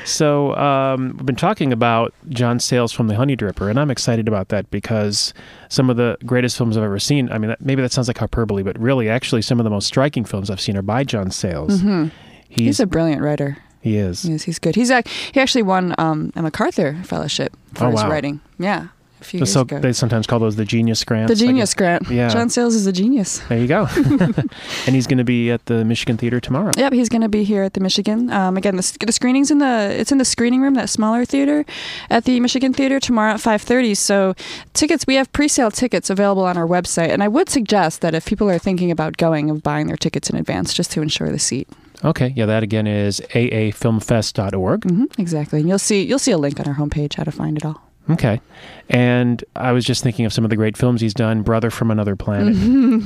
So 0.05 0.55
um, 0.55 1.13
we've 1.17 1.25
been 1.25 1.35
talking 1.35 1.73
about 1.73 2.13
John 2.29 2.59
Sayles 2.59 2.91
from 2.91 3.07
The 3.07 3.15
Honey 3.15 3.35
Dripper, 3.35 3.69
and 3.69 3.79
I'm 3.79 3.89
excited 3.89 4.27
about 4.27 4.49
that 4.49 4.69
because 4.69 5.33
some 5.69 5.89
of 5.89 5.97
the 5.97 6.17
greatest 6.25 6.57
films 6.57 6.77
I've 6.77 6.83
ever 6.83 6.99
seen. 6.99 7.31
I 7.31 7.39
mean, 7.39 7.49
that, 7.49 7.61
maybe 7.61 7.81
that 7.81 7.91
sounds 7.91 8.07
like 8.07 8.19
hyperbole, 8.19 8.61
but 8.61 8.77
really, 8.79 9.09
actually, 9.09 9.41
some 9.41 9.59
of 9.59 9.63
the 9.63 9.71
most 9.71 9.87
striking 9.87 10.25
films 10.25 10.51
I've 10.51 10.61
seen 10.61 10.77
are 10.77 10.83
by 10.83 11.03
John 11.03 11.31
Sayles. 11.31 11.81
Mhm. 11.81 12.11
He's, 12.47 12.65
He's 12.65 12.79
a 12.81 12.85
brilliant 12.85 13.23
writer. 13.23 13.57
He 13.83 13.97
is. 13.97 14.25
Yes, 14.25 14.43
he's 14.43 14.57
good. 14.59 14.75
He's 14.75 14.89
he 14.89 15.39
actually 15.39 15.63
won 15.63 15.93
um, 15.97 16.31
a 16.35 16.41
MacArthur 16.41 16.95
Fellowship 17.03 17.55
for 17.75 17.85
Oh, 17.85 17.91
his 17.91 18.01
wow. 18.03 18.09
writing. 18.09 18.39
Yeah, 18.57 18.87
a 19.19 19.23
few 19.25 19.45
So, 19.45 19.59
years 19.61 19.71
ago. 19.71 19.79
they 19.79 19.93
sometimes 19.93 20.25
call 20.25 20.39
those 20.39 20.55
the 20.55 20.65
genius 20.65 21.03
grants. 21.03 21.29
The 21.31 21.35
genius 21.45 21.73
grant. 21.73 22.09
Yeah. 22.09 22.29
John 22.29 22.49
Sayles 22.49 22.75
is 22.75 22.87
a 22.87 22.91
genius. 22.91 23.39
There 23.49 23.57
you 23.57 23.67
go. 23.67 23.87
and 24.85 24.95
he's 24.95 25.07
going 25.07 25.17
to 25.17 25.23
be 25.23 25.51
at 25.51 25.65
the 25.65 25.83
Michigan 25.85 26.17
Theater 26.17 26.39
tomorrow. 26.39 26.71
Yep, 26.77 26.93
he's 26.93 27.09
going 27.09 27.21
to 27.21 27.29
be 27.29 27.43
here 27.43 27.63
at 27.63 27.73
the 27.73 27.79
Michigan. 27.81 28.29
Um, 28.31 28.55
again, 28.57 28.75
the, 28.77 28.97
the 29.05 29.11
screening's 29.11 29.51
in 29.51 29.57
the 29.59 29.93
it's 29.99 30.11
in 30.11 30.17
the 30.17 30.25
screening 30.25 30.61
room, 30.61 30.73
that 30.75 30.89
smaller 30.89 31.25
theater, 31.25 31.65
at 32.09 32.23
the 32.25 32.39
Michigan 32.39 32.73
Theater 32.73 32.99
tomorrow 32.99 33.33
at 33.33 33.41
five 33.41 33.61
thirty. 33.61 33.95
So, 33.95 34.33
tickets 34.73 35.05
we 35.07 35.15
have 35.15 35.31
pre-sale 35.33 35.71
tickets 35.71 36.09
available 36.09 36.43
on 36.45 36.57
our 36.57 36.67
website, 36.67 37.09
and 37.09 37.21
I 37.23 37.27
would 37.27 37.49
suggest 37.49 38.01
that 38.01 38.13
if 38.13 38.25
people 38.25 38.49
are 38.49 38.59
thinking 38.59 38.91
about 38.91 39.17
going, 39.17 39.49
of 39.49 39.61
buying 39.63 39.87
their 39.87 39.97
tickets 39.97 40.29
in 40.29 40.35
advance 40.37 40.73
just 40.73 40.91
to 40.93 41.01
ensure 41.01 41.29
the 41.31 41.39
seat. 41.39 41.67
Okay, 42.03 42.33
yeah, 42.35 42.45
that 42.45 42.63
again 42.63 42.87
is 42.87 43.21
aafilmfest.org. 43.31 44.83
hmm 44.83 45.05
exactly, 45.17 45.59
and 45.59 45.69
you'll 45.69 45.79
see 45.79 46.03
you'll 46.03 46.19
see 46.19 46.31
a 46.31 46.37
link 46.37 46.59
on 46.59 46.67
our 46.67 46.75
homepage 46.75 47.15
how 47.15 47.23
to 47.23 47.31
find 47.31 47.57
it 47.57 47.65
all. 47.65 47.81
Okay. 48.09 48.41
And 48.89 49.43
I 49.55 49.71
was 49.71 49.85
just 49.85 50.03
thinking 50.03 50.25
of 50.25 50.33
some 50.33 50.43
of 50.43 50.49
the 50.49 50.55
great 50.57 50.75
films 50.75 50.99
he's 50.99 51.13
done. 51.13 51.41
Brother 51.41 51.69
from 51.69 51.89
Another 51.89 52.15
Planet. 52.15 52.55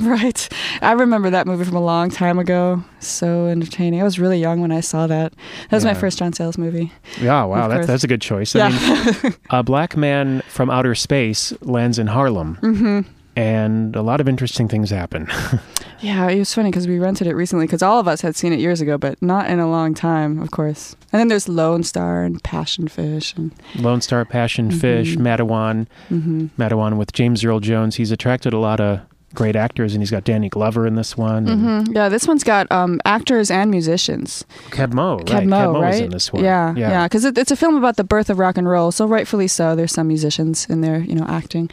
right, 0.00 0.48
I 0.82 0.92
remember 0.92 1.30
that 1.30 1.46
movie 1.46 1.64
from 1.64 1.76
a 1.76 1.80
long 1.80 2.10
time 2.10 2.38
ago. 2.38 2.82
So 2.98 3.46
entertaining. 3.46 4.00
I 4.00 4.04
was 4.04 4.18
really 4.18 4.40
young 4.40 4.60
when 4.60 4.72
I 4.72 4.80
saw 4.80 5.06
that. 5.06 5.32
That 5.70 5.76
was 5.76 5.84
my 5.84 5.94
first 5.94 6.18
John 6.18 6.32
Sayles 6.32 6.58
movie. 6.58 6.92
Yeah, 7.20 7.44
wow, 7.44 7.68
that's, 7.68 7.86
that's 7.86 8.04
a 8.04 8.08
good 8.08 8.20
choice. 8.20 8.54
Yeah. 8.54 8.70
I 8.72 9.22
mean, 9.22 9.34
a 9.50 9.62
black 9.62 9.96
man 9.96 10.42
from 10.48 10.68
outer 10.68 10.96
space 10.96 11.52
lands 11.62 11.98
in 11.98 12.08
Harlem, 12.08 12.56
hmm 12.56 13.00
and 13.38 13.94
a 13.94 14.02
lot 14.02 14.20
of 14.20 14.28
interesting 14.28 14.68
things 14.68 14.90
happen. 14.90 15.28
Yeah, 16.00 16.28
it 16.28 16.38
was 16.38 16.54
funny 16.54 16.70
because 16.70 16.86
we 16.86 17.00
rented 17.00 17.26
it 17.26 17.34
recently 17.34 17.66
because 17.66 17.82
all 17.82 17.98
of 17.98 18.06
us 18.06 18.20
had 18.20 18.36
seen 18.36 18.52
it 18.52 18.60
years 18.60 18.80
ago, 18.80 18.96
but 18.98 19.20
not 19.20 19.50
in 19.50 19.58
a 19.58 19.68
long 19.68 19.94
time, 19.94 20.38
of 20.40 20.52
course. 20.52 20.94
And 21.12 21.18
then 21.18 21.26
there's 21.26 21.48
Lone 21.48 21.82
Star 21.82 22.22
and 22.22 22.40
Passion 22.44 22.86
Fish, 22.86 23.34
and 23.34 23.50
Lone 23.74 24.00
Star, 24.00 24.24
Passion, 24.24 24.70
Fish, 24.70 25.16
Mhm. 25.16 25.22
Matewan, 25.22 25.86
hmm 26.08 26.46
Matewan 26.56 26.98
with 26.98 27.12
James 27.12 27.44
Earl 27.44 27.58
Jones. 27.58 27.96
He's 27.96 28.12
attracted 28.12 28.52
a 28.52 28.60
lot 28.60 28.78
of 28.78 29.00
great 29.34 29.56
actors, 29.56 29.92
and 29.94 30.02
he's 30.02 30.10
got 30.10 30.24
Danny 30.24 30.48
Glover 30.48 30.86
in 30.86 30.94
this 30.94 31.16
one. 31.16 31.46
and 31.48 31.86
hmm 31.86 31.92
yeah, 31.94 32.08
this 32.08 32.26
one's 32.26 32.44
got 32.44 32.70
um, 32.72 33.00
actors 33.04 33.50
and 33.50 33.70
musicians. 33.70 34.44
Keb 34.70 34.92
Mo, 34.92 35.16
right? 35.18 35.26
Keb 35.26 35.46
Mo, 35.46 35.72
Mo 35.74 35.80
right? 35.82 35.94
is 35.94 36.00
in 36.00 36.10
this 36.10 36.32
one. 36.32 36.44
Yeah, 36.44 36.74
yeah, 36.76 37.04
because 37.06 37.24
it, 37.24 37.36
it's 37.36 37.50
a 37.50 37.56
film 37.56 37.76
about 37.76 37.96
the 37.96 38.04
birth 38.04 38.30
of 38.30 38.38
rock 38.38 38.56
and 38.56 38.68
roll, 38.68 38.90
so 38.90 39.06
rightfully 39.06 39.48
so. 39.48 39.76
There's 39.76 39.92
some 39.92 40.08
musicians 40.08 40.66
in 40.70 40.80
there, 40.80 41.00
you 41.00 41.14
know, 41.14 41.26
acting, 41.28 41.70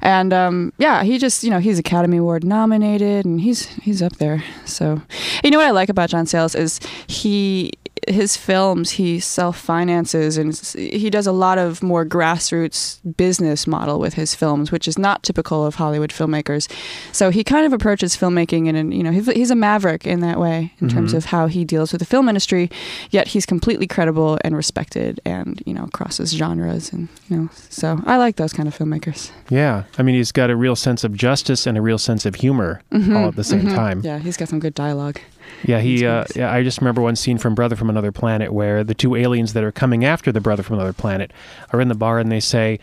and 0.00 0.32
um, 0.32 0.72
yeah, 0.78 1.02
he 1.04 1.18
just, 1.18 1.44
you 1.44 1.50
know, 1.50 1.58
he's 1.60 1.78
Academy 1.78 2.16
Award 2.18 2.44
nominated, 2.44 3.24
and 3.24 3.40
he's 3.40 3.66
he's 3.82 4.02
up 4.02 4.16
there. 4.16 4.42
So, 4.64 5.00
you 5.44 5.50
know 5.50 5.58
what 5.58 5.66
I 5.66 5.70
like 5.70 5.88
about 5.88 6.10
John 6.10 6.26
Sayles 6.26 6.54
is 6.54 6.80
he 7.06 7.72
his 8.10 8.36
films 8.36 8.90
he 8.92 9.20
self 9.20 9.58
finances 9.58 10.36
and 10.38 10.54
he 10.76 11.10
does 11.10 11.26
a 11.26 11.32
lot 11.32 11.58
of 11.58 11.82
more 11.82 12.04
grassroots 12.04 12.98
business 13.16 13.66
model 13.66 13.98
with 13.98 14.14
his 14.14 14.34
films, 14.34 14.70
which 14.72 14.86
is 14.88 14.98
not 14.98 15.22
typical 15.22 15.64
of 15.66 15.76
Hollywood 15.76 16.10
filmmakers. 16.10 16.70
So 17.12 17.30
he 17.30 17.44
kind 17.44 17.66
of 17.66 17.72
approaches 17.72 18.16
filmmaking 18.16 18.66
in 18.68 18.76
an 18.76 18.92
you 18.92 19.02
know 19.02 19.10
he's, 19.10 19.50
a 19.50 19.54
maverick 19.54 20.06
in 20.06 20.20
that 20.20 20.38
way 20.38 20.72
in 20.80 20.88
terms 20.88 21.12
Mhm. 21.12 21.16
of 21.16 21.24
how 21.26 21.46
he 21.46 21.64
deals 21.64 21.90
with 21.92 22.00
the 22.00 22.04
film 22.06 22.28
industry 22.28 22.70
yet 23.10 23.28
he's 23.28 23.46
completely 23.46 23.86
credible 23.86 24.38
and 24.44 24.54
respected 24.56 25.20
and 25.24 25.62
you 25.64 25.72
know 25.72 25.88
crosses 25.94 26.32
genres 26.32 26.92
and 26.92 27.08
you 27.28 27.36
know 27.36 27.48
so 27.70 28.00
i 28.04 28.16
like 28.18 28.36
those 28.36 28.52
kind 28.52 28.68
of 28.68 28.76
filmmakers 28.76 29.30
Yeah. 29.48 29.84
I 29.98 30.02
mean, 30.02 30.14
he's 30.16 30.32
got 30.32 30.50
a 30.50 30.56
real 30.56 30.76
sense 30.76 31.02
of 31.04 31.14
justice 31.14 31.66
and 31.66 31.78
a 31.78 31.82
real 31.82 31.98
sense 31.98 32.26
of 32.26 32.34
humor 32.36 32.82
all 32.92 33.28
at 33.28 33.36
the 33.36 33.44
same 33.44 33.62
Mhm. 33.62 33.74
time. 33.74 34.00
yeah 34.04 34.18
he's 34.18 34.36
got 34.36 34.48
some 34.48 34.60
good 34.60 34.74
dialogue 34.74 35.18
Yeah, 35.64 35.80
he. 35.80 36.06
Uh, 36.06 36.24
yeah, 36.36 36.52
I 36.52 36.62
just 36.62 36.80
remember 36.80 37.00
one 37.02 37.16
scene 37.16 37.38
from 37.38 37.54
Brother 37.54 37.76
from 37.76 37.90
Another 37.90 38.12
Planet 38.12 38.52
where 38.52 38.84
the 38.84 38.94
two 38.94 39.14
aliens 39.16 39.52
that 39.54 39.64
are 39.64 39.72
coming 39.72 40.04
after 40.04 40.30
the 40.32 40.40
brother 40.40 40.62
from 40.62 40.76
another 40.76 40.92
planet 40.92 41.32
are 41.72 41.80
in 41.80 41.88
the 41.88 41.94
bar 41.94 42.18
and 42.18 42.30
they 42.30 42.40
say, 42.40 42.78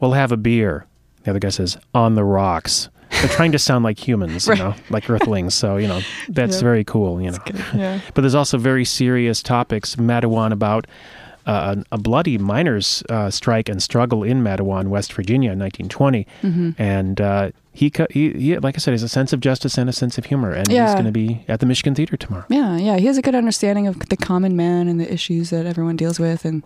"We'll 0.00 0.12
have 0.12 0.32
a 0.32 0.36
beer." 0.36 0.86
The 1.24 1.30
other 1.30 1.38
guy 1.40 1.48
says, 1.50 1.76
"On 1.94 2.14
the 2.14 2.24
rocks." 2.24 2.88
They're 3.10 3.28
trying 3.30 3.52
to 3.52 3.58
sound 3.58 3.84
like 3.84 3.98
humans, 4.06 4.46
you 4.46 4.52
Right. 4.52 4.58
know, 4.60 4.74
like 4.90 5.08
Earthlings. 5.08 5.54
So 5.54 5.76
you 5.76 5.88
know, 5.88 6.00
that's 6.28 6.56
Yeah. 6.56 6.62
very 6.62 6.84
cool. 6.84 7.20
You 7.22 7.30
know, 7.32 7.38
yeah 7.74 8.00
but 8.14 8.20
there's 8.20 8.34
also 8.34 8.58
very 8.58 8.84
serious 8.84 9.42
topics. 9.42 9.96
Matewan 9.96 10.52
about. 10.52 10.86
Uh, 11.48 11.76
a 11.90 11.94
a 11.94 11.98
bloody 11.98 12.36
miners' 12.38 13.02
uh, 13.08 13.30
strike 13.30 13.68
and 13.70 13.82
struggle 13.82 14.22
in 14.22 14.42
Matewan, 14.42 14.88
West 14.88 15.12
Virginia, 15.14 15.50
in 15.52 15.58
1920, 15.58 16.26
Mm-hmm. 16.42 16.70
and 16.80 17.20
uh, 17.20 17.50
he, 17.72 17.90
he, 18.10 18.32
he, 18.32 18.58
like 18.58 18.74
I 18.76 18.78
said, 18.80 18.90
has 18.92 19.02
a 19.04 19.08
sense 19.08 19.32
of 19.32 19.40
justice 19.40 19.78
and 19.78 19.88
a 19.88 19.92
sense 19.92 20.18
of 20.18 20.24
humor, 20.26 20.52
and 20.52 20.66
he's 20.68 20.76
going 20.94 21.04
to 21.06 21.12
be 21.12 21.44
at 21.48 21.60
the 21.60 21.66
Michigan 21.66 21.94
Theater 21.94 22.16
tomorrow. 22.18 22.44
yeah 22.50 22.76
yeah 22.76 22.96
he 22.98 23.06
has 23.06 23.16
a 23.18 23.22
good 23.22 23.34
understanding 23.34 23.86
of 23.86 23.98
the 24.10 24.16
common 24.16 24.56
man 24.56 24.88
and 24.88 25.00
the 25.00 25.10
issues 25.12 25.48
that 25.50 25.64
everyone 25.64 25.96
deals 25.96 26.18
with 26.20 26.44
and 26.44 26.62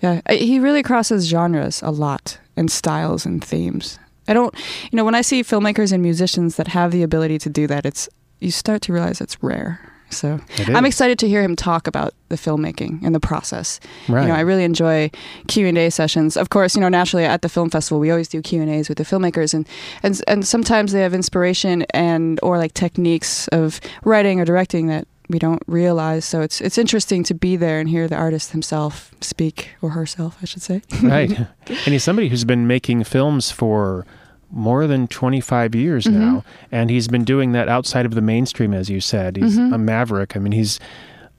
yeah 0.00 0.20
he 0.30 0.58
really 0.58 0.82
crosses 0.82 1.26
genres 1.28 1.82
a 1.82 1.90
lot 1.90 2.38
and 2.56 2.70
styles 2.70 3.26
and 3.26 3.44
themes 3.44 3.98
i 4.28 4.32
don't 4.32 4.54
you 4.90 4.96
know 4.96 5.04
when 5.04 5.14
i 5.14 5.22
see 5.22 5.42
filmmakers 5.42 5.92
and 5.92 6.02
musicians 6.02 6.56
that 6.56 6.68
have 6.68 6.90
the 6.92 7.02
ability 7.02 7.38
to 7.38 7.50
do 7.50 7.66
that 7.66 7.84
it's 7.84 8.08
you 8.40 8.50
start 8.50 8.80
to 8.82 8.92
realize 8.92 9.20
it's 9.20 9.42
rare 9.42 9.80
so 10.14 10.40
I'm 10.68 10.84
excited 10.84 11.18
to 11.20 11.28
hear 11.28 11.42
him 11.42 11.56
talk 11.56 11.86
about 11.86 12.14
the 12.28 12.36
filmmaking 12.36 13.02
and 13.04 13.14
the 13.14 13.20
process. 13.20 13.80
Right. 14.08 14.22
You 14.22 14.28
know, 14.28 14.34
I 14.34 14.40
really 14.40 14.64
enjoy 14.64 15.10
Q 15.48 15.66
and 15.66 15.78
A 15.78 15.90
sessions. 15.90 16.36
Of 16.36 16.50
course, 16.50 16.74
you 16.74 16.80
know, 16.80 16.88
naturally 16.88 17.24
at 17.24 17.42
the 17.42 17.48
film 17.48 17.70
festival, 17.70 18.00
we 18.00 18.10
always 18.10 18.28
do 18.28 18.40
Q 18.42 18.62
and 18.62 18.70
A's 18.70 18.88
with 18.88 18.98
the 18.98 19.04
filmmakers, 19.04 19.54
and 19.54 19.68
and 20.02 20.20
and 20.26 20.46
sometimes 20.46 20.92
they 20.92 21.00
have 21.00 21.14
inspiration 21.14 21.82
and 21.90 22.38
or 22.42 22.58
like 22.58 22.74
techniques 22.74 23.48
of 23.48 23.80
writing 24.04 24.40
or 24.40 24.44
directing 24.44 24.86
that 24.88 25.06
we 25.28 25.38
don't 25.38 25.62
realize. 25.66 26.24
So 26.24 26.40
it's 26.40 26.60
it's 26.60 26.78
interesting 26.78 27.24
to 27.24 27.34
be 27.34 27.56
there 27.56 27.80
and 27.80 27.88
hear 27.88 28.08
the 28.08 28.16
artist 28.16 28.52
himself 28.52 29.14
speak 29.20 29.70
or 29.82 29.90
herself, 29.90 30.38
I 30.42 30.44
should 30.46 30.62
say. 30.62 30.82
right. 31.02 31.30
And 31.66 31.94
he's 31.94 32.04
somebody 32.04 32.28
who's 32.28 32.44
been 32.44 32.66
making 32.66 33.04
films 33.04 33.50
for 33.50 34.04
more 34.50 34.86
than 34.86 35.06
25 35.08 35.74
years 35.74 36.04
Mm-hmm. 36.04 36.18
now. 36.20 36.44
And 36.72 36.90
he's 36.90 37.08
been 37.08 37.24
doing 37.24 37.52
that 37.52 37.68
outside 37.68 38.06
of 38.06 38.14
the 38.14 38.20
mainstream, 38.22 38.72
as 38.74 38.88
you 38.90 39.00
said. 39.00 39.36
He's 39.36 39.56
Mm-hmm. 39.58 39.72
a 39.74 39.78
maverick. 39.78 40.36
I 40.36 40.38
mean, 40.40 40.52
he's 40.52 40.78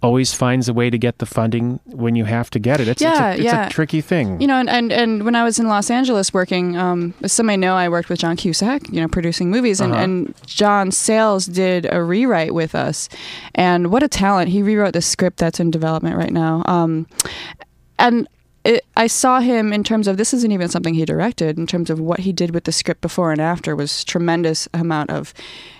always 0.03 0.33
finds 0.35 0.69
a 0.69 0.73
way 0.73 0.89
to 0.91 0.97
get 0.99 1.17
the 1.17 1.25
funding 1.25 1.79
when 1.85 2.15
you 2.15 2.25
have 2.25 2.49
to 2.51 2.59
get 2.59 2.79
it. 2.79 2.87
It's, 2.87 3.01
Yeah, 3.01 3.31
it's, 3.31 3.39
a, 3.39 3.41
it's 3.41 3.43
yeah. 3.53 3.65
a 3.67 3.69
tricky 3.71 4.01
thing. 4.01 4.39
You 4.39 4.45
know, 4.45 4.57
and, 4.57 4.69
and, 4.69 4.91
and 4.93 5.23
when 5.25 5.33
I 5.33 5.43
was 5.43 5.57
in 5.57 5.67
Los 5.67 5.89
Angeles 5.89 6.31
working, 6.31 6.77
um, 6.77 7.15
as 7.23 7.33
some 7.33 7.47
may 7.47 7.57
know, 7.57 7.73
I 7.75 7.89
worked 7.89 8.09
with 8.09 8.19
John 8.19 8.35
Cusack, 8.35 8.87
you 8.91 9.01
know, 9.01 9.07
producing 9.07 9.49
movies, 9.49 9.79
and, 9.81 9.93
Uh-huh. 9.93 10.03
and 10.03 10.35
John 10.45 10.91
Sayles 10.91 11.47
did 11.47 11.87
a 11.91 12.03
rewrite 12.03 12.53
with 12.53 12.75
us. 12.75 13.09
And 13.55 13.89
what 13.91 14.03
a 14.03 14.07
talent. 14.07 14.49
He 14.49 14.61
rewrote 14.61 14.93
the 14.93 15.01
script 15.01 15.37
that's 15.37 15.59
in 15.59 15.71
development 15.71 16.17
right 16.17 16.33
now. 16.33 16.61
Um, 16.65 17.07
and 17.97 18.27
it, 18.65 18.83
I 18.97 19.05
saw 19.07 19.39
him 19.39 19.71
in 19.71 19.83
terms 19.83 20.07
of 20.07 20.17
this 20.17 20.33
isn't 20.33 20.51
even 20.51 20.69
something 20.69 20.95
he 20.95 21.05
directed. 21.05 21.57
In 21.57 21.67
terms 21.67 21.91
of 21.91 21.99
what 21.99 22.21
he 22.21 22.33
did 22.33 22.51
with 22.51 22.63
the 22.63 22.71
script 22.71 22.99
before 22.99 23.31
and 23.31 23.39
after 23.39 23.75
was 23.75 24.03
tremendous 24.03 24.67
amount 24.73 25.11
of 25.11 25.33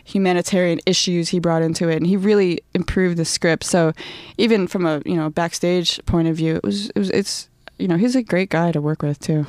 humanitarian 0.04 0.80
issues 0.86 1.30
he 1.30 1.40
brought 1.40 1.64
into 1.64 1.90
it, 1.90 1.98
and 1.98 2.06
he 2.06 2.16
really 2.16 2.62
improved 2.76 3.18
the 3.18 3.26
script. 3.26 3.64
So 3.64 3.92
even 4.38 4.68
from 4.68 4.86
a 4.86 5.02
you 5.04 5.16
know 5.16 5.30
backstage 5.32 6.00
point 6.06 6.28
of 6.28 6.36
view, 6.36 6.56
it 6.56 6.64
was 6.64 6.90
it 6.92 7.00
was 7.00 7.10
it's 7.10 7.50
you 7.80 7.88
know 7.88 7.98
he's 7.98 8.16
a 8.16 8.24
great 8.24 8.50
guy 8.50 8.72
to 8.72 8.80
work 8.80 9.02
with 9.02 9.20
too. 9.20 9.48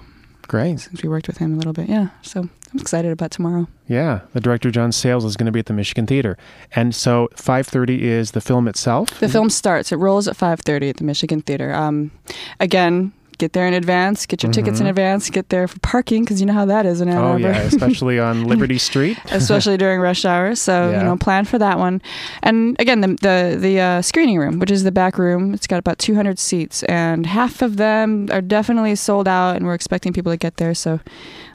Great. 0.49 0.81
Since 0.81 1.03
we 1.03 1.09
worked 1.09 1.27
with 1.27 1.39
him 1.39 1.55
a 1.55 1.57
little 1.57 1.73
bit, 1.73 1.89
yeah. 1.89 2.09
So 2.23 2.41
I'm 2.41 2.81
excited 2.81 3.11
about 3.11 3.33
tomorrow. 3.33 3.67
Yeah, 3.89 4.21
the 4.33 4.41
director 4.41 4.71
John 4.71 4.93
Sayles 4.93 5.25
is 5.25 5.37
going 5.37 5.47
to 5.47 5.53
be 5.53 5.59
at 5.59 5.67
the 5.67 5.73
Michigan 5.73 6.07
Theater, 6.07 6.39
and 6.75 6.95
so 6.95 7.29
5:30 7.35 8.01
is 8.01 8.31
the 8.31 8.41
film 8.41 8.67
itself. 8.67 9.21
The 9.21 9.29
film 9.29 9.51
starts. 9.51 9.93
It 9.93 9.97
rolls 9.97 10.27
at 10.27 10.37
5:30 10.37 10.91
at 10.91 10.97
the 10.97 11.05
Michigan 11.05 11.43
Theater. 11.43 11.75
Um, 11.75 12.13
again, 12.61 13.13
get 13.39 13.53
there 13.53 13.67
in 13.67 13.75
advance. 13.75 14.27
Get 14.27 14.43
your 14.43 14.53
tickets 14.53 14.81
in 14.81 14.87
advance. 14.87 15.31
Get 15.31 15.49
there 15.49 15.67
for 15.69 15.79
parking 15.81 16.25
because 16.25 16.41
you 16.41 16.47
know 16.47 16.53
how 16.53 16.65
that 16.67 16.87
is 16.87 17.01
in 17.01 17.09
Ann 17.09 17.17
Mm-hmm. 17.17 17.45
Oh 17.45 17.49
yeah, 17.49 17.59
especially 17.63 18.19
on 18.19 18.45
Liberty 18.53 18.79
Street. 18.79 19.19
especially 19.31 19.77
during 19.85 20.01
rush 20.01 20.25
hour. 20.25 20.55
So 20.55 20.91
Yeah. 20.91 20.99
you 20.99 21.05
know, 21.05 21.17
plan 21.17 21.45
for 21.45 21.59
that 21.59 21.79
one. 21.79 22.01
And 22.43 22.77
again, 22.79 23.01
the 23.01 23.09
the, 23.21 23.57
the 23.59 23.81
uh, 23.81 24.03
screening 24.03 24.39
room, 24.39 24.59
which 24.59 24.71
is 24.71 24.85
the 24.85 24.93
back 24.93 25.19
room, 25.19 25.55
it's 25.55 25.67
got 25.67 25.79
about 25.79 25.99
200 25.99 26.39
seats, 26.39 26.83
and 26.85 27.27
half 27.27 27.63
of 27.63 27.77
them 27.77 28.29
are 28.31 28.41
definitely 28.43 28.95
sold 28.97 29.27
out, 29.29 29.57
and 29.57 29.67
we're 29.67 29.75
expecting 29.75 30.13
people 30.13 30.33
to 30.33 30.37
get 30.39 30.57
there. 30.57 30.75
So. 30.75 31.01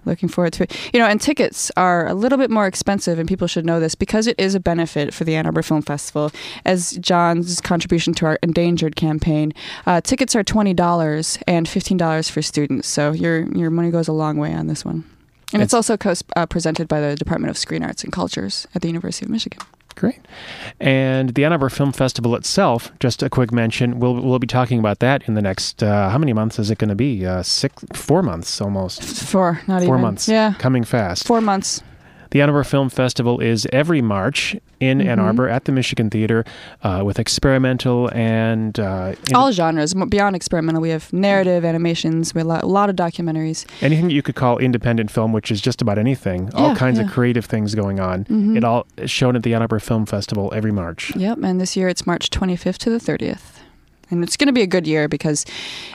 Looking 0.04 0.30
forward 0.30 0.54
to 0.54 0.64
it. 0.64 0.76
You 0.94 1.00
know, 1.00 1.06
and 1.06 1.22
tickets 1.22 1.72
are 1.78 2.08
a 2.08 2.14
little 2.16 2.38
bit 2.38 2.50
more 2.50 2.66
expensive, 2.66 3.20
and 3.20 3.28
people 3.30 3.48
should 3.48 3.66
know 3.66 3.80
this 3.80 3.94
because 3.94 4.26
it 4.26 4.36
is 4.40 4.56
a 4.56 4.60
benefit 4.60 5.14
for 5.14 5.24
the 5.26 5.36
Ann 5.36 5.46
Arbor 5.46 5.62
Film 5.62 5.82
Festival. 5.84 6.32
As 6.66 6.94
John's 6.94 7.62
contribution 7.62 8.14
to 8.16 8.26
our 8.26 8.40
endangered 8.42 8.96
campaign, 8.96 9.54
uh, 9.86 10.02
tickets 10.02 10.36
are 10.36 10.44
twenty 10.44 10.74
dollars 10.74 11.38
and 11.48 11.68
fifteen 11.70 11.98
dollars 11.98 12.30
for 12.30 12.42
students. 12.42 12.88
So 12.88 13.12
your 13.12 13.44
your 13.56 13.70
money 13.70 13.92
goes 13.92 14.08
a 14.08 14.14
long 14.14 14.38
way 14.38 14.54
on 14.54 14.68
this 14.68 14.84
one. 14.84 15.04
And 15.54 15.62
it's, 15.62 15.74
It's- 15.74 15.74
also 15.74 15.98
co- 15.98 16.14
uh, 16.36 16.46
presented 16.46 16.88
by 16.88 17.02
the 17.02 17.16
Department 17.16 17.52
of 17.52 17.58
Screen 17.58 17.84
Arts 17.84 18.04
and 18.04 18.12
Cultures 18.14 18.68
at 18.74 18.82
the 18.82 18.88
University 18.88 19.26
of 19.26 19.30
Michigan. 19.30 19.60
Great. 19.96 20.20
And 20.80 21.34
the 21.36 21.46
Ann 21.46 21.52
Arbor 21.52 21.70
Film 21.70 21.92
Festival 21.92 22.36
itself, 22.36 22.92
just 23.00 23.22
a 23.24 23.30
quick 23.30 23.52
mention, 23.52 24.00
we'll, 24.00 24.16
we'll 24.16 24.40
be 24.40 24.48
talking 24.48 24.80
about 24.80 25.00
that 25.00 25.28
in 25.28 25.34
the 25.36 25.42
next, 25.42 25.84
uh, 25.84 26.10
how 26.10 26.18
many 26.18 26.34
months 26.34 26.58
is 26.60 26.72
it 26.72 26.78
going 26.78 26.90
to 26.90 26.96
be? 26.96 27.26
Uh, 27.26 27.44
six, 27.44 27.84
four 27.94 28.24
months 28.24 28.60
almost. 28.62 29.04
Four, 29.04 29.62
not 29.68 29.84
Four 29.84 29.96
even. 29.96 30.02
months. 30.02 30.28
Yeah, 30.28 30.54
Coming 30.60 30.84
fast. 30.84 31.28
four 31.28 31.42
months. 31.42 31.82
The 32.32 32.41
Ann 32.41 32.50
Arbor 32.50 32.63
Film 32.63 32.89
Festival 32.89 33.41
is 33.41 33.67
every 33.74 34.02
March 34.02 34.56
in 34.80 35.02
Ann 35.02 35.17
Mhm. 35.17 35.24
Arbor 35.24 35.50
at 35.50 35.65
the 35.65 35.72
Michigan 35.74 36.10
Theater 36.10 36.46
uh, 36.82 37.02
with 37.06 37.20
experimental 37.20 38.10
and 38.13 38.80
uh, 38.80 39.13
in- 39.30 39.36
All 39.36 39.52
genres. 39.52 39.94
Beyond 39.94 40.36
experimental, 40.36 40.82
we 40.82 40.89
have 40.91 41.12
narrative, 41.12 41.65
animations, 41.65 42.34
we 42.34 42.39
have 42.39 42.46
a 42.48 42.50
lot, 42.50 42.63
a 42.63 42.67
lot 42.67 42.89
of 42.89 42.96
documentaries. 42.96 43.65
anything 43.82 44.06
that 44.08 44.13
you 44.13 44.22
could 44.22 44.36
call 44.36 44.58
independent 44.60 45.12
film, 45.12 45.34
which 45.34 45.52
is 45.52 45.60
just 45.60 45.82
about 45.82 45.98
anything. 45.98 46.50
All 46.56 46.74
kinds 46.74 47.00
yeah. 47.00 47.06
of 47.06 47.12
creative 47.12 47.44
things 47.46 47.76
going 47.76 48.00
on. 48.00 48.24
Mhm. 48.26 48.56
It 48.56 48.63
all 48.63 48.88
is 48.98 49.12
shown 49.12 49.36
at 49.36 49.44
the 49.44 49.54
Ann 49.54 49.62
Arbor 49.62 49.80
Film 49.80 50.06
Festival 50.06 50.52
every 50.56 50.72
March. 50.72 51.12
Yep, 51.17 51.39
and 51.44 51.60
this 51.60 51.76
year 51.76 51.89
it's 51.89 52.08
March 52.08 52.30
25th 52.30 52.78
to 52.80 52.89
the 52.89 53.00
30th. 53.00 53.61
And 54.12 54.24
it's 54.24 54.38
going 54.38 54.47
to 54.47 54.54
be 54.54 54.62
a 54.62 54.67
good 54.67 54.86
year 54.86 55.08
because, 55.08 55.45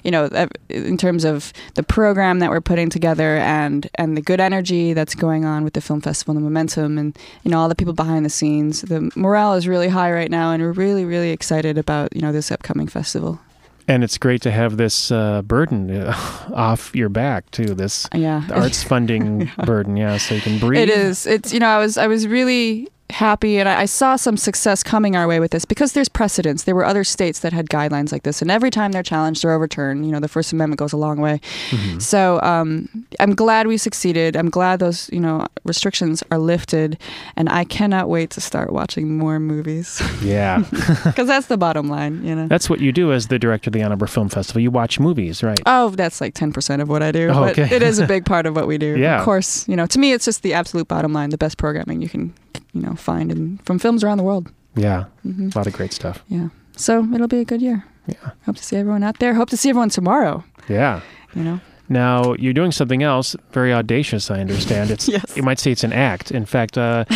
you 0.03 0.11
know, 0.11 0.29
in 0.69 0.97
terms 0.97 1.25
of 1.25 1.53
the 1.75 1.83
program 1.83 2.39
that 2.41 2.51
we're 2.51 2.61
putting 2.61 2.91
together 2.91 3.37
and 3.37 3.89
and 3.97 4.17
the 4.17 4.23
good 4.23 4.41
energy 4.41 4.93
that's 4.93 5.15
going 5.15 5.45
on 5.45 5.65
with 5.65 5.75
the 5.75 5.81
film 5.81 6.01
festival, 6.01 6.33
and 6.33 6.45
the 6.45 6.49
momentum, 6.49 6.99
and 6.99 7.17
you 7.43 7.51
know 7.51 7.59
all 7.59 7.69
the 7.69 7.75
people 7.75 7.93
behind 7.93 8.25
the 8.25 8.31
scenes, 8.31 8.83
the 8.83 9.11
morale 9.17 9.55
is 9.55 9.69
really 9.69 9.89
high 9.89 10.13
right 10.13 10.31
now, 10.31 10.53
and 10.53 10.63
we're 10.63 10.73
really 10.73 11.05
really 11.05 11.31
excited 11.31 11.79
about 11.79 12.15
you 12.15 12.23
know 12.23 12.33
this 12.33 12.51
upcoming 12.51 12.89
festival. 12.89 13.41
And 13.89 14.03
it's 14.03 14.19
great 14.19 14.43
to 14.43 14.51
have 14.51 14.79
this 14.79 15.13
uh, 15.13 15.43
burden 15.43 15.91
uh, 15.97 16.13
off 16.55 16.95
your 16.95 17.09
back 17.09 17.51
too. 17.53 17.75
This 17.75 18.09
Yeah, 18.15 18.45
the 18.49 18.61
arts 18.61 18.83
funding 18.83 19.51
burden, 19.65 19.97
yeah, 19.97 20.17
so 20.17 20.35
you 20.35 20.41
can 20.41 20.59
breathe. 20.59 20.81
It 20.81 20.91
is. 20.91 21.27
It's 21.27 21.53
you 21.53 21.61
know 21.61 21.69
I 21.69 21.79
was 21.79 21.97
I 21.97 22.07
was 22.07 22.27
really 22.27 22.89
happy 23.11 23.59
and 23.59 23.69
I, 23.69 23.83
I 23.83 23.85
saw 23.87 24.17
some 24.17 24.37
success 24.37 24.83
coming 24.83 25.17
our 25.17 25.27
way 25.27 25.41
with 25.41 25.51
this 25.53 25.65
because 25.65 25.93
there's 25.93 26.09
precedents. 26.09 26.65
There 26.65 26.75
were 26.75 26.85
other 26.85 27.05
states 27.05 27.41
that 27.41 27.53
had 27.53 27.69
guidelines 27.69 28.13
like 28.13 28.25
this, 28.25 28.43
and 28.43 28.51
every 28.51 28.71
time 28.71 28.93
they're 28.93 29.03
challenged 29.03 29.45
or 29.45 29.53
overturned, 29.53 30.07
you 30.07 30.13
know 30.13 30.21
the 30.21 30.29
First 30.29 30.53
Amendment 30.53 30.79
goes 30.79 30.93
a 30.93 30.97
long 30.97 31.21
way. 31.21 31.41
Mhm. 31.71 32.03
So 32.03 32.41
um, 32.43 32.89
I'm 33.21 33.35
glad 33.35 33.67
we 33.67 33.77
succeeded. 33.77 34.37
I'm 34.37 34.51
glad 34.51 34.81
those 34.81 35.11
you 35.13 35.21
know 35.21 35.47
restrictions 35.65 36.23
are 36.31 36.39
lifted, 36.39 36.99
and 37.37 37.49
I 37.49 37.65
cannot 37.65 38.09
wait 38.09 38.31
to 38.31 38.41
start 38.41 38.73
watching 38.73 39.17
more 39.17 39.39
movies 39.39 40.03
Yeah, 40.23 40.59
because 41.05 41.27
that's 41.27 41.47
the 41.47 41.57
bottom 41.57 41.89
line. 41.89 42.25
You 42.25 42.35
know. 42.35 42.49
that's 42.49 42.69
what 42.69 42.81
you 42.81 42.93
do 42.93 43.13
as 43.13 43.29
the 43.29 43.39
director 43.39 43.69
of 43.69 43.73
the 43.75 43.83
Ann 43.83 43.91
Arbor 43.93 44.07
Film 44.07 44.29
Festival. 44.29 44.61
You 44.61 44.71
watch 44.71 44.99
movies, 44.99 45.43
right? 45.43 45.61
Oh, 45.67 45.91
that's 45.91 46.21
like 46.21 46.35
10% 46.35 46.81
of 46.81 46.89
what 46.89 47.03
I 47.03 47.13
do. 47.13 47.29
Oh, 47.29 47.41
but 47.41 47.59
okay. 47.59 47.75
it 47.75 47.83
is 47.83 47.99
a 47.99 48.07
big 48.15 48.25
part 48.25 48.47
of 48.47 48.57
what 48.57 48.67
we 48.67 48.79
do. 48.79 48.97
Yeah. 48.99 49.19
Of 49.19 49.25
course, 49.25 49.69
you 49.69 49.77
know, 49.77 49.87
to 49.87 49.99
me, 49.99 50.13
it's 50.13 50.25
just 50.25 50.43
the 50.43 50.55
absolute 50.55 50.89
bottom 50.89 51.13
line, 51.13 51.31
the 51.31 51.39
best 51.39 51.59
programming 51.59 52.03
you 52.03 52.09
can, 52.09 52.35
you 52.77 52.83
know, 52.83 52.95
find 52.95 53.31
in, 53.33 53.59
from 53.65 53.79
films 53.79 54.05
around 54.05 54.19
the 54.19 54.25
world. 54.25 54.51
Yeah, 54.75 55.05
hmm 55.23 55.49
a 55.55 55.59
lot 55.59 55.67
of 55.67 55.73
great 55.73 55.93
stuff. 55.93 56.23
Yeah. 56.29 56.49
So 56.77 57.03
it'll 57.15 57.29
be 57.29 57.41
a 57.41 57.45
good 57.45 57.63
year. 57.63 57.85
Yeah. 58.07 58.31
Hope 58.45 58.57
to 58.57 58.63
see 58.63 58.77
everyone 58.77 59.03
out 59.03 59.19
there. 59.19 59.35
Hope 59.35 59.49
to 59.51 59.57
see 59.57 59.71
everyone 59.71 59.89
tomorrow, 59.91 60.45
Yeah. 60.69 61.01
you 61.35 61.43
know. 61.43 61.61
Now 61.89 62.35
you're 62.35 62.53
doing 62.53 62.73
something 62.73 63.03
else 63.03 63.37
very 63.53 63.73
audacious. 63.73 64.31
I 64.31 64.41
understand. 64.41 64.91
It's 64.91 65.09
Yes. 65.17 65.37
you 65.37 65.43
might 65.43 65.59
say 65.59 65.71
it's 65.73 65.85
an 65.85 65.93
act. 65.93 66.31
In 66.31 66.45
fact, 66.47 66.77
uh, 66.77 67.05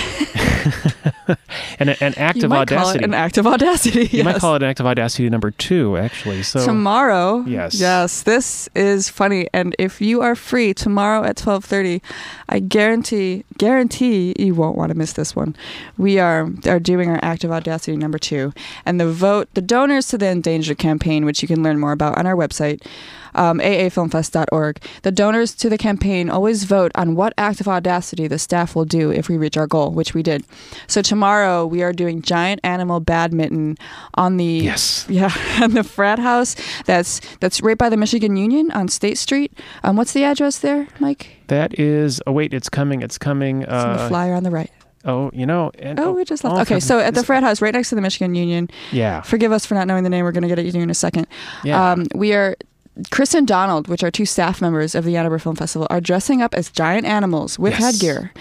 an, 1.79 1.89
an 2.01 2.15
act 2.17 2.39
you 2.39 2.45
of 2.45 2.51
might 2.51 2.69
call 2.69 2.79
audacity. 2.79 2.99
it 2.99 3.05
an 3.05 3.15
act 3.15 3.39
of 3.39 3.47
audacity. 3.47 4.09
You 4.17 4.25
might 4.25 4.37
call 4.37 4.55
it 4.57 4.63
an 4.63 4.69
act 4.69 4.81
of 4.81 4.87
audacity 4.87 5.29
number 5.31 5.51
two, 5.51 5.97
actually. 5.97 6.43
So 6.43 6.65
tomorrow. 6.65 7.45
Yes. 7.47 7.75
Yes. 7.81 8.23
This 8.23 8.69
is 8.75 9.09
funny, 9.09 9.49
and 9.53 9.75
if 9.79 10.01
you 10.01 10.21
are 10.23 10.35
free 10.35 10.75
tomorrow 10.75 11.25
at 11.25 11.37
twelve 11.37 11.65
thirty, 11.65 12.03
I 12.49 12.59
guarantee 12.61 13.45
guarantee 13.59 14.35
you 14.39 14.55
won't 14.55 14.77
want 14.77 14.91
to 14.91 14.97
miss 14.99 15.13
this 15.15 15.35
one. 15.35 15.57
We 15.99 16.19
are 16.19 16.49
are 16.67 16.81
doing 16.81 17.11
our 17.11 17.19
act 17.23 17.45
of 17.45 17.51
audacity 17.51 17.97
number 17.97 18.19
two, 18.19 18.53
and 18.87 19.01
the 19.01 19.11
vote 19.11 19.49
the 19.55 19.63
donors 19.63 20.09
to 20.09 20.19
the 20.19 20.29
endangered 20.29 20.79
campaign, 20.79 21.25
which 21.25 21.43
you 21.43 21.49
can 21.49 21.63
learn 21.63 21.79
more 21.81 21.93
about 21.93 22.19
on 22.19 22.27
our 22.27 22.37
website. 22.37 22.85
Um, 23.33 23.61
aafilmfest.org. 23.61 24.51
The 25.03 25.11
donors 25.13 25.55
to 25.57 25.69
the 25.69 25.79
campaign 25.79 26.29
always 26.31 26.65
vote 26.65 26.93
on 26.95 27.15
what 27.15 27.33
act 27.39 27.61
of 27.61 27.69
audacity 27.69 28.29
the 28.29 28.39
staff 28.39 28.75
will 28.77 28.85
do 28.85 29.11
if 29.11 29.29
we 29.29 29.37
reach 29.37 29.57
our 29.57 29.67
goal, 29.67 29.91
which 29.93 30.15
we 30.15 30.23
did. 30.23 30.45
So 30.87 31.03
tomorrow 31.03 31.67
we 31.67 31.83
are 31.83 31.93
doing 31.93 32.23
giant 32.23 32.61
animal 32.65 33.01
badminton 33.01 33.77
on 34.15 34.37
the 34.37 34.45
yes, 34.45 35.07
yeah, 35.09 35.31
and 35.63 35.73
the 35.73 35.85
frat 35.85 36.19
house 36.19 36.55
that's 36.85 37.21
that's 37.41 37.61
right 37.63 37.79
by 37.79 37.89
the 37.89 37.97
Michigan 37.97 38.37
Union 38.37 38.71
on 38.73 38.89
State 38.89 39.19
Street. 39.19 39.53
Um, 39.83 39.97
what's 39.97 40.13
the 40.13 40.25
address 40.25 40.59
there, 40.59 40.87
Mike? 41.01 41.37
that 41.49 41.79
is. 41.81 42.21
Oh 42.27 42.33
wait, 42.33 42.55
it's 42.55 42.69
coming. 42.69 43.03
It's 43.03 43.19
coming. 43.19 43.63
It's 43.63 43.71
in 43.73 43.93
the 43.97 44.03
Uh, 44.05 44.09
flyer 44.09 44.35
on 44.35 44.43
the 44.45 44.51
right. 44.51 44.71
oh, 45.05 45.31
you 45.33 45.47
know. 45.47 45.71
And, 45.79 45.99
Oh, 45.99 46.13
we 46.13 46.25
just 46.25 46.45
left. 46.45 46.57
oh, 46.57 46.61
Okay, 46.61 46.79
so 46.81 47.01
at 47.01 47.15
the 47.15 47.25
frat 47.25 47.43
house, 47.43 47.61
right 47.63 47.73
next 47.75 47.89
to 47.89 47.95
the 47.97 48.01
Michigan 48.03 48.35
Union. 48.35 48.69
Yeah. 48.93 49.23
Forgive 49.23 49.51
us 49.51 49.65
for 49.67 49.75
not 49.75 49.87
knowing 49.89 50.05
the 50.05 50.11
name. 50.11 50.25
We're 50.25 50.33
going 50.33 50.43
to 50.43 50.49
get 50.49 50.59
it 50.61 50.71
to 50.71 50.77
you 50.77 50.83
in 50.85 50.91
a 50.91 50.95
second. 50.95 51.27
Yeah. 51.65 51.93
Um, 51.93 52.07
we 52.15 52.35
are. 52.35 52.55
Chris 53.11 53.35
and 53.35 53.47
Donald, 53.47 53.89
which 53.89 54.03
are 54.03 54.11
two 54.11 54.27
staff 54.27 54.61
members 54.61 54.95
of 54.95 55.05
the 55.05 55.17
Ann 55.17 55.25
Arbor 55.25 55.39
Film 55.39 55.57
Festival, 55.57 55.87
are 55.91 56.01
dressing 56.01 56.43
up 56.43 56.55
as 56.55 56.71
giant 56.71 57.07
animals 57.07 57.59
with 57.59 57.73
Yes. 57.75 57.81
headgear, 57.83 58.33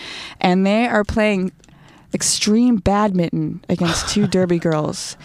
and 0.41 0.65
they 0.65 0.85
are 0.87 1.03
playing 1.03 1.51
extreme 2.13 2.77
badminton 2.77 3.63
against 3.69 4.09
two 4.09 4.27
Derby 4.35 4.59
girls, 4.59 5.15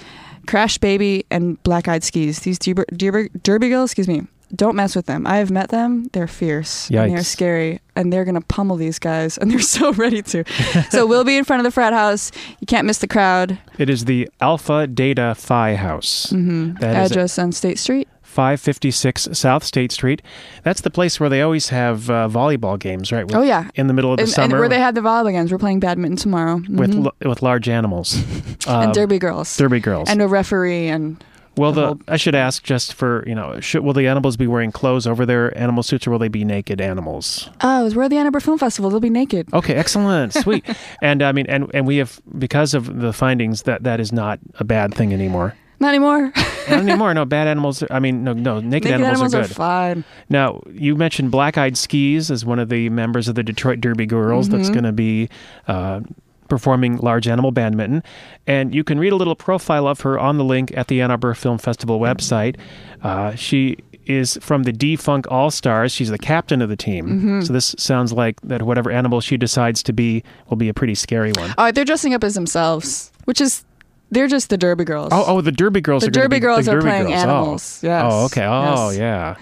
Crash 0.47 0.79
Baby 0.79 1.25
and 1.31 1.61
Black 1.63 1.89
Eyed 1.89 2.05
Skis. 2.05 2.41
These 2.41 2.59
Derby, 2.59 2.85
Derby, 2.97 3.31
Derby 3.43 3.69
girls, 3.71 3.91
excuse 3.91 4.09
me, 4.09 4.27
don't 4.55 4.77
mess 4.77 4.95
with 4.95 5.07
them. 5.07 5.27
I 5.27 5.39
have 5.39 5.51
met 5.51 5.71
them. 5.71 6.05
They're 6.13 6.29
fierce. 6.29 6.89
And 6.91 7.11
they're 7.11 7.25
scary. 7.25 7.81
And 7.97 8.13
they're 8.13 8.25
going 8.25 8.37
to 8.37 8.41
pummel 8.47 8.77
these 8.77 8.99
guys. 9.01 9.37
And 9.39 9.51
they're 9.51 9.59
so 9.79 9.93
ready 9.95 10.23
to. 10.23 10.45
so 10.91 11.07
we'll 11.09 11.25
be 11.25 11.37
in 11.37 11.45
front 11.45 11.59
of 11.61 11.65
the 11.65 11.71
frat 11.73 11.93
house. 11.93 12.31
You 12.61 12.67
can't 12.67 12.87
miss 12.87 12.99
the 12.99 13.09
crowd. 13.09 13.59
it 13.79 13.89
is 13.91 14.05
the 14.05 14.29
Alpha 14.41 14.87
Delta 14.87 15.35
Phi 15.37 15.75
House. 15.75 16.31
hmm 16.31 16.75
That 16.75 17.05
is 17.07 17.11
Address 17.11 17.39
on 17.39 17.51
State 17.53 17.79
Street. 17.81 18.07
556 18.35 19.29
South 19.33 19.65
State 19.65 19.93
Street. 19.93 20.21
That's 20.65 20.81
the 20.81 20.91
place 20.91 21.19
where 21.21 21.29
they 21.29 21.41
always 21.41 21.69
have 21.69 22.11
uh, 22.11 22.29
volleyball 22.29 22.79
games, 22.79 23.13
right? 23.13 23.25
With- 23.27 23.35
Oh, 23.37 23.43
yeah. 23.43 23.69
In 23.77 23.87
the 23.87 23.95
middle 23.95 24.13
of 24.13 24.17
the 24.19 24.23
And, 24.25 24.29
and 24.29 24.35
summer 24.35 24.59
where 24.61 24.69
they 24.69 24.79
have 24.81 24.95
the 24.95 25.01
volleyball 25.01 25.33
games, 25.33 25.51
we're 25.53 25.59
playing 25.59 25.81
badminton 25.81 26.17
tomorrow. 26.17 26.57
with 26.69 26.93
Mhm. 26.95 27.07
l- 27.07 27.29
with 27.29 27.43
large 27.43 27.69
animals. 27.69 28.23
Um, 28.67 28.85
and 28.85 28.95
Derby 28.95 29.19
girls. 29.19 29.55
Derby 29.59 29.79
girls. 29.79 30.09
And 30.09 30.23
a 30.23 30.27
referee 30.29 30.89
and 30.89 31.23
Well, 31.57 31.73
the 31.73 31.81
the, 31.83 31.87
whole- 31.89 32.01
I 32.09 32.17
should 32.17 32.35
ask 32.35 32.63
just 32.63 32.95
for 32.95 33.23
you 33.27 33.35
know, 33.35 33.61
should, 33.61 33.85
will 33.85 33.93
the 33.93 34.07
animals 34.09 34.39
be 34.39 34.47
wearing 34.47 34.73
clothes 34.73 35.07
over 35.07 35.27
their 35.27 35.57
animal 35.59 35.83
suits, 35.83 36.07
or 36.07 36.11
will 36.13 36.19
they 36.19 36.29
be 36.29 36.45
naked 36.47 36.81
animals? 36.81 37.51
Oh, 37.61 37.91
we're 37.95 38.05
at 38.05 38.11
the 38.11 38.17
Ann 38.17 38.25
Arbor 38.25 38.41
Film 38.41 38.57
Festival. 38.59 38.89
They'll 38.91 39.01
be 39.01 39.11
naked. 39.11 39.53
Okay, 39.53 39.75
excellent, 39.75 40.33
sweet. 40.45 40.65
and 41.03 41.23
I 41.23 41.33
mean, 41.33 41.45
and 41.47 41.71
and 41.75 41.87
we 41.87 41.99
have 41.99 42.21
because 42.39 42.73
of 42.73 43.01
the 43.01 43.13
findings 43.13 43.63
that 43.65 43.83
that 43.85 44.01
is 44.01 44.13
not 44.13 44.39
a 44.59 44.65
bad 44.65 44.95
thing 44.95 45.13
anymore. 45.13 45.55
Not 45.85 45.91
anymore. 45.91 46.33
Not 46.71 46.79
anymore. 46.81 47.13
No, 47.13 47.27
bad 47.27 47.47
animals. 47.47 47.85
I 47.91 47.99
mean, 47.99 48.25
no, 48.25 48.33
no, 48.33 48.55
naked, 48.61 48.71
naked 48.71 48.91
animals, 48.93 49.13
animals 49.19 49.35
are 49.35 49.39
are 49.41 49.47
good. 49.49 49.55
fine. 49.57 50.05
Now, 50.31 50.63
you 50.73 50.97
mentioned 50.97 51.31
Black 51.31 51.59
Eyed 51.59 51.77
Skis 51.77 52.31
as 52.31 52.43
one 52.45 52.59
of 52.59 52.71
the 52.71 52.89
members 52.89 53.29
of 53.29 53.35
the 53.35 53.43
Detroit 53.43 53.81
Derby 53.81 54.07
Girls 54.07 54.49
that's 54.49 54.65
Mm-hmm. 54.69 54.73
going 54.73 54.85
to 54.85 54.93
be 54.93 55.29
uh, 55.69 56.01
performing 56.49 56.97
large 56.97 57.29
animal 57.29 57.51
badminton. 57.51 58.03
And 58.47 58.75
you 58.75 58.83
can 58.83 58.99
read 58.99 59.13
a 59.13 59.17
little 59.17 59.37
profile 59.37 59.87
of 59.87 60.01
her 60.01 60.19
on 60.19 60.39
the 60.39 60.45
link 60.45 60.75
at 60.75 60.89
the 60.89 61.03
Ann 61.03 61.11
Arbor 61.11 61.35
Film 61.35 61.59
Festival 61.59 62.01
website. 62.01 62.57
Uh, 63.03 63.35
she 63.35 63.77
is 64.07 64.39
from 64.41 64.63
the 64.63 64.73
D-Funk 64.73 65.27
All 65.31 65.51
Stars. 65.51 65.93
She's 65.93 66.09
the 66.11 66.19
captain 66.19 66.63
of 66.63 66.71
the 66.71 66.77
team. 66.77 67.07
Mm-hmm. 67.07 67.41
So 67.43 67.53
this 67.53 67.75
sounds 67.79 68.13
like 68.15 68.41
that 68.41 68.63
whatever 68.63 68.91
animal 68.91 69.21
she 69.21 69.37
decides 69.37 69.83
to 69.83 69.93
be 69.93 70.23
will 70.49 70.57
be 70.57 70.71
a 70.71 70.75
pretty 70.75 70.95
scary 70.95 71.33
one. 71.33 71.53
Oh, 71.59 71.71
they're 71.73 71.85
dressing 71.85 72.15
up 72.15 72.25
as 72.25 72.35
themselves, 72.35 73.13
which 73.27 73.41
is 73.41 73.65
they're 74.11 74.29
just 74.29 74.51
the 74.51 74.57
Derby 74.57 74.85
girls. 74.85 75.09
Oh, 75.13 75.25
oh, 75.27 75.41
the 75.41 75.53
Derby 75.53 75.81
Girls 75.81 76.03
The 76.03 76.09
are 76.09 76.11
Derby 76.11 76.37
be 76.37 76.41
girls 76.41 76.67
the 76.67 76.73
are 76.77 76.81
playing 76.81 77.09
girls. 77.09 77.15
Oh. 77.15 77.29
animals. 77.29 77.81
Yes. 77.83 78.13
Oh, 78.13 78.25
okay. 78.27 78.45
Oh, 78.45 78.91
Yes. 78.91 78.99
yeah. 78.99 79.37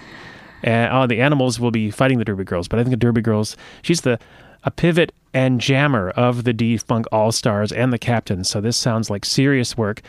And 0.62 0.92
oh, 0.94 1.06
the 1.06 1.20
animals 1.20 1.58
will 1.58 1.72
be 1.72 1.90
fighting 1.90 2.18
the 2.18 2.24
Derby 2.24 2.44
Girls, 2.44 2.68
but 2.68 2.78
I 2.78 2.82
think 2.82 2.92
the 2.92 2.96
Derby 2.96 3.20
Girls, 3.20 3.56
she's 3.82 4.02
the 4.02 4.18
a 4.64 4.70
pivot 4.70 5.12
and 5.34 5.60
jammer 5.60 6.10
of 6.10 6.44
the 6.44 6.52
D 6.52 6.76
Funk 6.76 7.06
All 7.10 7.32
Stars 7.32 7.72
and 7.72 7.92
the 7.92 7.98
captain. 7.98 8.44
So 8.44 8.60
this 8.60 8.76
sounds 8.76 9.10
like 9.10 9.24
serious 9.24 9.76
work. 9.76 10.02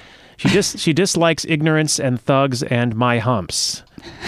She 0.44 0.50
dis 0.50 0.76
she 0.78 0.92
dislikes 0.92 1.46
ignorance 1.48 2.00
and 2.00 2.20
thugs 2.20 2.64
and 2.64 2.96
my 2.96 3.20
humps. 3.20 3.82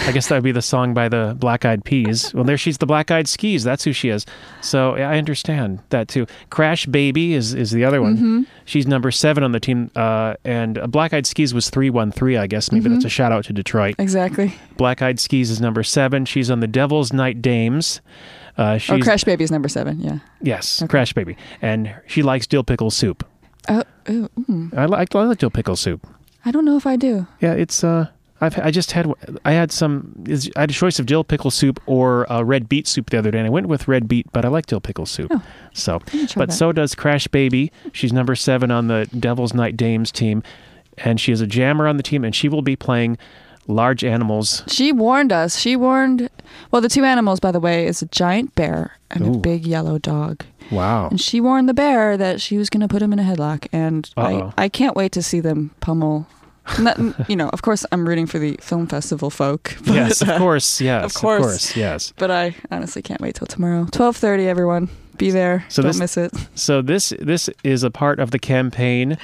I 0.06 0.12
guess 0.12 0.28
that 0.28 0.36
would 0.36 0.44
be 0.44 0.52
the 0.52 0.62
song 0.62 0.94
by 0.94 1.10
the 1.10 1.36
Black 1.38 1.66
Eyed 1.66 1.84
Peas. 1.84 2.32
Well, 2.32 2.44
there 2.44 2.56
she's 2.56 2.78
the 2.78 2.86
Black 2.86 3.10
Eyed 3.10 3.28
Skis. 3.28 3.62
That's 3.62 3.84
who 3.84 3.92
she 3.92 4.08
is. 4.08 4.24
So 4.62 4.96
yeah, 4.96 5.10
I 5.10 5.18
understand 5.18 5.80
that 5.90 6.08
too. 6.08 6.26
Crash 6.48 6.86
Baby 6.86 7.34
is 7.34 7.52
is 7.52 7.70
the 7.72 7.84
other 7.84 8.00
one. 8.00 8.46
She's 8.64 8.86
number 8.86 9.10
seven 9.10 9.44
on 9.44 9.52
the 9.52 9.60
team, 9.60 9.90
uh, 9.94 10.36
and 10.44 10.80
Black 10.90 11.12
Eyed 11.12 11.26
Skis 11.26 11.52
was 11.52 11.68
three 11.68 11.90
one 11.90 12.10
three. 12.10 12.38
I 12.38 12.46
guess 12.46 12.72
maybe 12.72 12.88
that's 12.88 13.04
a 13.04 13.10
shout 13.10 13.32
out 13.32 13.44
to 13.44 13.52
Detroit. 13.52 13.96
Exactly. 13.98 14.54
Black 14.78 15.02
Eyed 15.02 15.20
Skis 15.20 15.50
is 15.50 15.60
number 15.60 15.82
seven. 15.82 16.24
She's 16.24 16.50
on 16.50 16.60
the 16.60 16.66
Devil's 16.66 17.12
Night 17.12 17.42
Dames. 17.42 18.00
Uh, 18.56 18.78
Oh, 18.88 18.98
Crash 19.00 19.24
Baby 19.24 19.44
is 19.44 19.50
number 19.50 19.68
seven. 19.68 20.00
Yeah. 20.00 20.20
Yes, 20.40 20.82
Crash 20.88 21.12
Baby, 21.12 21.36
and 21.60 21.94
she 22.06 22.22
likes 22.22 22.46
dill 22.46 22.64
pickle 22.64 22.90
soup. 22.90 23.22
Oh, 23.68 23.82
ooh, 24.10 24.28
mm. 24.48 24.76
I 24.76 24.86
like 24.86 25.14
I 25.14 25.22
like 25.24 25.38
dill 25.38 25.50
pickle 25.50 25.76
soup. 25.76 26.06
I 26.44 26.50
don't 26.50 26.64
know 26.64 26.76
if 26.76 26.86
I 26.86 26.96
do. 26.96 27.26
Yeah, 27.40 27.52
it's 27.54 27.82
uh, 27.82 28.08
I've 28.40 28.58
I 28.58 28.70
just 28.70 28.92
had 28.92 29.10
I 29.44 29.52
had 29.52 29.72
some 29.72 30.24
is- 30.26 30.50
I 30.56 30.60
had 30.60 30.70
a 30.70 30.74
choice 30.74 30.98
of 30.98 31.06
dill 31.06 31.24
pickle 31.24 31.50
soup 31.50 31.80
or 31.86 32.30
uh, 32.30 32.42
red 32.42 32.68
beet 32.68 32.86
soup 32.86 33.10
the 33.10 33.18
other 33.18 33.30
day, 33.30 33.38
and 33.38 33.46
I 33.46 33.50
went 33.50 33.66
with 33.66 33.88
red 33.88 34.06
beet, 34.08 34.26
but 34.32 34.44
I 34.44 34.48
like 34.48 34.66
dill 34.66 34.80
pickle 34.80 35.06
soup. 35.06 35.30
Oh, 35.34 35.42
so, 35.72 36.00
but 36.36 36.48
that. 36.48 36.52
so 36.52 36.72
does 36.72 36.94
Crash 36.94 37.26
Baby. 37.28 37.72
She's 37.92 38.12
number 38.12 38.34
seven 38.36 38.70
on 38.70 38.88
the 38.88 39.08
Devil's 39.18 39.54
Night 39.54 39.76
Dames 39.76 40.12
team, 40.12 40.42
and 40.98 41.20
she 41.20 41.32
is 41.32 41.40
a 41.40 41.46
jammer 41.46 41.88
on 41.88 41.96
the 41.96 42.02
team, 42.02 42.24
and 42.24 42.34
she 42.34 42.48
will 42.48 42.62
be 42.62 42.76
playing 42.76 43.18
large 43.68 44.04
animals. 44.04 44.62
She 44.66 44.92
warned 44.92 45.32
us. 45.32 45.58
She 45.58 45.76
warned. 45.76 46.28
Well, 46.70 46.82
the 46.82 46.88
two 46.88 47.04
animals, 47.04 47.40
by 47.40 47.52
the 47.52 47.60
way, 47.60 47.86
is 47.86 48.02
a 48.02 48.06
giant 48.06 48.54
bear 48.54 48.98
and 49.10 49.26
Ooh. 49.26 49.34
a 49.34 49.38
big 49.38 49.66
yellow 49.66 49.98
dog. 49.98 50.44
Wow. 50.70 51.08
And 51.08 51.20
she 51.20 51.40
warned 51.40 51.68
the 51.68 51.74
bear 51.74 52.16
that 52.16 52.40
she 52.40 52.58
was 52.58 52.70
going 52.70 52.80
to 52.80 52.88
put 52.88 53.02
him 53.02 53.12
in 53.12 53.18
a 53.18 53.22
headlock. 53.22 53.68
And 53.72 54.10
Uh-oh. 54.16 54.52
I, 54.56 54.64
I 54.64 54.68
can't 54.68 54.96
wait 54.96 55.12
to 55.12 55.22
see 55.22 55.40
them 55.40 55.70
pummel. 55.80 56.26
Not, 56.80 56.98
you 57.30 57.36
know, 57.36 57.48
of 57.50 57.62
course, 57.62 57.86
I'm 57.92 58.08
rooting 58.08 58.26
for 58.26 58.38
the 58.38 58.56
film 58.60 58.86
festival 58.86 59.30
folk. 59.30 59.76
But, 59.86 59.94
yes, 59.94 60.22
of 60.22 60.28
uh, 60.28 60.38
course. 60.38 60.80
Yes, 60.80 61.04
of 61.04 61.14
course. 61.14 61.76
yes. 61.76 62.12
But 62.16 62.30
I 62.30 62.56
honestly 62.70 63.02
can't 63.02 63.20
wait 63.20 63.36
till 63.36 63.46
tomorrow. 63.46 63.84
12:30, 63.84 64.46
everyone. 64.46 64.88
Be 65.16 65.30
there. 65.30 65.64
So 65.68 65.82
Don't 65.82 65.90
this- 65.90 65.98
miss 65.98 66.16
it. 66.16 66.32
So 66.56 66.82
this 66.82 67.12
this 67.20 67.48
is 67.62 67.82
a 67.84 67.90
part 67.90 68.18
of 68.18 68.32
the 68.32 68.38
campaign 68.38 69.16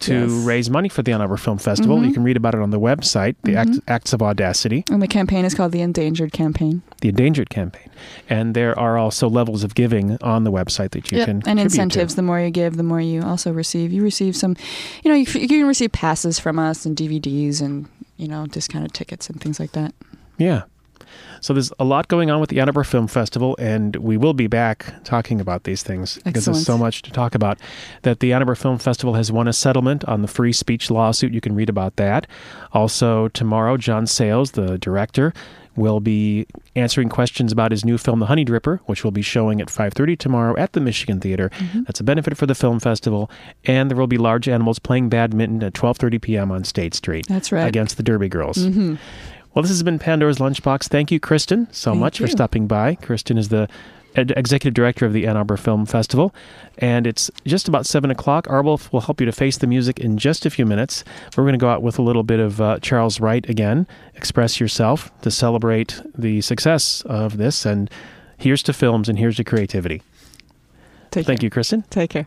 to 0.00 0.14
Yes. 0.14 0.30
Mm-hmm. 0.30 0.44
raise 0.46 0.70
money 0.70 0.88
for 0.88 1.02
the 1.02 1.12
Ann 1.12 1.20
Arbor 1.20 1.36
Film 1.36 1.58
Festival. 1.58 2.04
You 2.04 2.12
can 2.12 2.22
read 2.24 2.36
about 2.36 2.54
it 2.54 2.60
on 2.60 2.70
the 2.70 2.80
website, 2.80 3.36
the 3.44 3.56
Act, 3.56 3.78
Acts 3.88 4.12
of 4.12 4.22
Audacity, 4.22 4.84
And 4.90 5.00
the 5.02 5.06
campaign 5.08 5.44
is 5.44 5.54
called 5.54 5.72
the 5.72 5.80
Endangered 5.82 6.32
Campaign. 6.32 6.82
the 7.00 7.08
Endangered 7.10 7.50
Campaign, 7.50 7.88
and 8.28 8.54
there 8.54 8.78
are 8.78 8.98
also 8.98 9.28
levels 9.28 9.62
of 9.64 9.74
giving 9.74 10.16
on 10.22 10.44
the 10.44 10.52
website 10.52 10.90
that 10.90 11.10
you 11.12 11.18
Yep. 11.18 11.26
can 11.26 11.36
and 11.36 11.44
contribute 11.44 11.60
to. 11.60 11.64
incentives. 11.64 12.14
The 12.16 12.22
more 12.22 12.40
you 12.40 12.50
give, 12.50 12.76
the 12.76 12.82
more 12.82 13.00
you 13.00 13.22
also 13.22 13.52
receive. 13.52 13.92
You 13.92 14.02
receive 14.02 14.34
some, 14.36 14.56
you 15.04 15.10
know, 15.10 15.16
you, 15.16 15.26
you 15.40 15.48
can 15.48 15.66
receive 15.66 15.92
passes 15.92 16.38
from 16.38 16.58
us 16.58 16.84
and 16.86 16.96
DVDs 16.96 17.60
and 17.60 17.86
you 18.16 18.28
know 18.28 18.46
discounted 18.46 18.92
tickets 18.94 19.28
and 19.30 19.40
things 19.40 19.58
like 19.60 19.72
that. 19.72 19.94
Yeah. 20.38 20.62
So 21.40 21.52
there's 21.52 21.72
a 21.78 21.84
lot 21.84 22.08
going 22.08 22.30
on 22.30 22.40
with 22.40 22.50
the 22.50 22.60
Ann 22.60 22.68
Arbor 22.68 22.84
Film 22.84 23.06
Festival, 23.06 23.56
and 23.58 23.96
we 23.96 24.16
will 24.16 24.34
be 24.34 24.46
back 24.46 24.92
talking 25.04 25.40
about 25.40 25.64
these 25.64 25.82
things 25.82 26.18
because 26.24 26.44
there's 26.44 26.64
so 26.64 26.76
much 26.76 27.02
to 27.02 27.10
talk 27.10 27.34
about. 27.34 27.58
That 28.02 28.20
the 28.20 28.32
Ann 28.32 28.42
Arbor 28.42 28.54
Film 28.54 28.78
Festival 28.78 29.14
has 29.14 29.32
won 29.32 29.48
a 29.48 29.52
settlement 29.52 30.04
on 30.04 30.22
the 30.22 30.28
free 30.28 30.52
speech 30.52 30.90
lawsuit. 30.90 31.32
You 31.32 31.40
can 31.40 31.54
read 31.54 31.68
about 31.68 31.96
that. 31.96 32.26
Also, 32.72 33.28
tomorrow, 33.28 33.76
John 33.76 34.06
Sayles, 34.06 34.52
the 34.52 34.78
director, 34.78 35.32
will 35.76 36.00
be 36.00 36.46
answering 36.76 37.08
questions 37.08 37.52
about 37.52 37.70
his 37.70 37.84
new 37.84 37.96
film, 37.96 38.20
The 38.20 38.26
Honey 38.26 38.44
Dripper, 38.44 38.80
which 38.86 39.04
will 39.04 39.10
be 39.10 39.22
showing 39.22 39.60
at 39.60 39.68
5:30 39.68 40.18
tomorrow 40.18 40.56
at 40.56 40.72
the 40.72 40.80
Michigan 40.80 41.20
Theater. 41.20 41.50
Mm-hmm. 41.50 41.82
That's 41.84 42.00
a 42.00 42.04
benefit 42.04 42.36
for 42.36 42.46
the 42.46 42.54
film 42.54 42.80
festival, 42.80 43.30
and 43.64 43.90
there 43.90 43.96
will 43.96 44.06
be 44.06 44.18
large 44.18 44.48
animals 44.48 44.78
playing 44.78 45.08
badminton 45.08 45.62
at 45.62 45.72
12:30 45.72 46.20
p.m. 46.20 46.50
on 46.50 46.64
State 46.64 46.94
Street. 46.94 47.26
That's 47.28 47.52
right. 47.52 47.66
against 47.66 47.96
the 47.96 48.02
Derby 48.02 48.28
Girls. 48.28 48.58
Well, 49.54 49.62
this 49.62 49.70
has 49.70 49.82
been 49.82 49.98
Pandora's 49.98 50.38
Lunchbox. 50.38 50.88
Thank 50.88 51.10
you, 51.10 51.18
Christen, 51.18 51.66
so 51.72 51.90
Thank 51.90 52.00
much 52.00 52.18
for 52.18 52.28
stopping 52.28 52.66
by. 52.66 52.94
Christen 52.94 53.36
is 53.36 53.48
the 53.48 53.68
ed- 54.14 54.32
executive 54.36 54.74
director 54.74 55.06
of 55.06 55.12
the 55.12 55.26
Ann 55.26 55.36
Arbor 55.36 55.56
Film 55.56 55.86
Festival, 55.86 56.32
and 56.78 57.04
it's 57.06 57.30
just 57.44 57.66
about 57.66 57.84
seven 57.84 58.10
o'clock. 58.12 58.46
Arwolf 58.46 58.92
will 58.92 59.00
help 59.00 59.18
you 59.20 59.26
to 59.26 59.32
face 59.32 59.58
the 59.58 59.66
music 59.66 59.98
in 59.98 60.18
just 60.18 60.46
a 60.46 60.50
few 60.50 60.64
minutes. 60.64 61.02
We're 61.36 61.42
going 61.44 61.54
to 61.54 61.58
go 61.58 61.68
out 61.68 61.82
with 61.82 61.98
a 61.98 62.02
little 62.02 62.22
bit 62.22 62.38
of 62.38 62.60
uh, 62.60 62.78
Charles 62.80 63.18
Wright 63.18 63.48
again. 63.48 63.88
Express 64.14 64.60
yourself 64.60 65.10
to 65.22 65.30
celebrate 65.32 66.00
the 66.16 66.40
success 66.42 67.02
of 67.02 67.36
this, 67.36 67.66
and 67.66 67.90
here's 68.38 68.62
to 68.64 68.72
films 68.72 69.08
and 69.08 69.18
here's 69.18 69.36
to 69.36 69.44
creativity. 69.44 70.02
Take 71.10 71.26
Thank 71.26 71.40
care. 71.40 71.46
you, 71.46 71.50
Christen. 71.50 71.82
Take 71.90 72.10
care. 72.10 72.26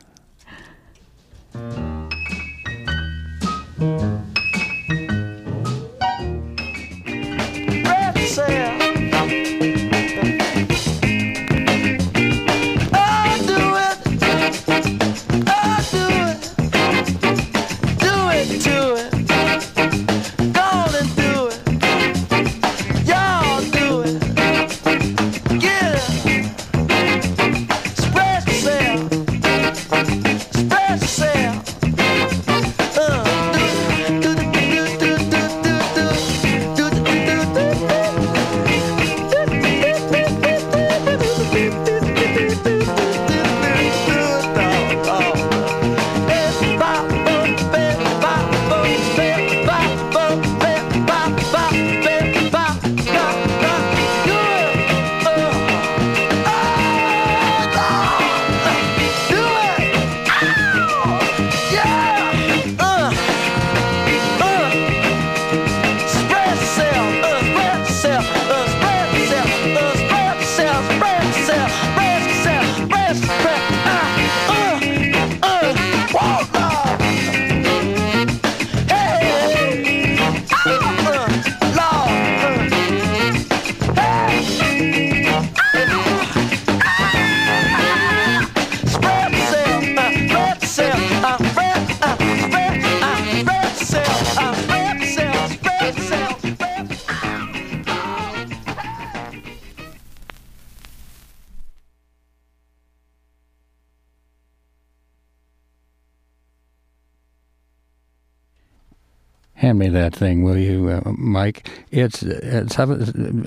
Hand 109.64 109.80
me 109.80 109.88
that 109.88 110.14
thing, 110.14 110.44
will 110.44 110.58
you, 110.58 110.90
uh, 110.90 111.14
Mike? 111.18 111.70
It's 111.90 112.22
it's 112.22 112.78
uh, 112.78 112.84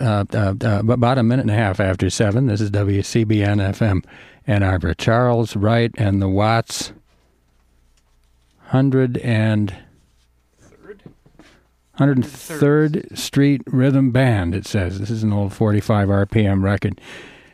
uh, 0.01 0.25
uh, 0.33 0.83
about 0.89 1.19
a 1.19 1.23
minute 1.23 1.43
and 1.43 1.51
a 1.51 1.55
half 1.55 1.79
after 1.79 2.09
seven. 2.09 2.47
This 2.47 2.63
is 2.63 2.71
WCBN 2.71 3.61
FM 3.75 4.03
Ann 4.47 4.63
Arbor. 4.63 4.95
Charles 4.95 5.57
Wright 5.57 5.91
and 5.99 6.23
the 6.23 6.29
Watts, 6.31 6.95
hundred 8.69 9.19
and. 9.19 9.77
103rd 11.99 13.17
Street 13.17 13.61
Rhythm 13.67 14.11
Band, 14.11 14.55
it 14.55 14.67
says. 14.67 14.99
This 14.99 15.11
is 15.11 15.23
an 15.23 15.35
old 15.35 15.53
45 15.53 16.09
RPM 16.09 16.63
record. 16.63 16.99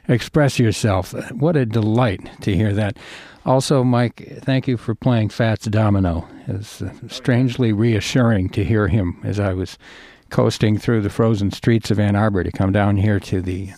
Express 0.06 0.60
yourself. 0.60 1.12
What 1.32 1.56
a 1.56 1.66
delight 1.66 2.28
to 2.42 2.54
hear 2.54 2.72
that. 2.74 2.96
Also, 3.44 3.82
Mike, 3.82 4.38
thank 4.42 4.68
you 4.68 4.76
for 4.76 4.94
playing 4.94 5.28
Fats 5.28 5.66
Domino. 5.66 6.28
It's 6.46 6.80
uh, 6.80 6.92
strangely 7.08 7.72
reassuring 7.72 8.50
to 8.50 8.64
hear 8.64 8.86
him 8.86 9.20
as 9.24 9.40
I 9.40 9.52
was 9.52 9.78
coasting 10.30 10.78
through 10.78 11.02
the 11.02 11.10
frozen 11.10 11.50
streets 11.50 11.90
of 11.90 11.98
Ann 11.98 12.14
Arbor 12.14 12.44
to 12.44 12.52
come 12.52 12.72
down 12.72 12.98
here 12.98 13.20
to 13.20 13.42
the 13.42 13.72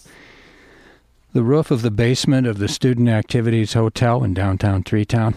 the 1.32 1.42
roof 1.42 1.72
of 1.72 1.82
the 1.82 1.90
basement 1.90 2.46
of 2.46 2.58
the 2.58 2.68
Student 2.68 3.08
Activities 3.08 3.72
Hotel 3.72 4.22
in 4.22 4.34
downtown 4.34 4.84
Treetown. 4.84 5.34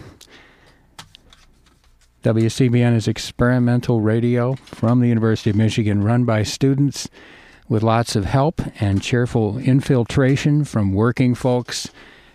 WCBN 2.22 2.94
is 2.94 3.08
experimental 3.08 4.00
radio 4.00 4.54
from 4.54 5.00
the 5.00 5.08
University 5.08 5.50
of 5.50 5.56
Michigan, 5.56 6.04
run 6.04 6.24
by 6.24 6.44
students 6.44 7.08
with 7.68 7.82
lots 7.82 8.14
of 8.14 8.26
help 8.26 8.62
and 8.80 9.02
cheerful 9.02 9.58
infiltration 9.58 10.64
from 10.64 10.92
working 10.92 11.34
folks 11.34 11.90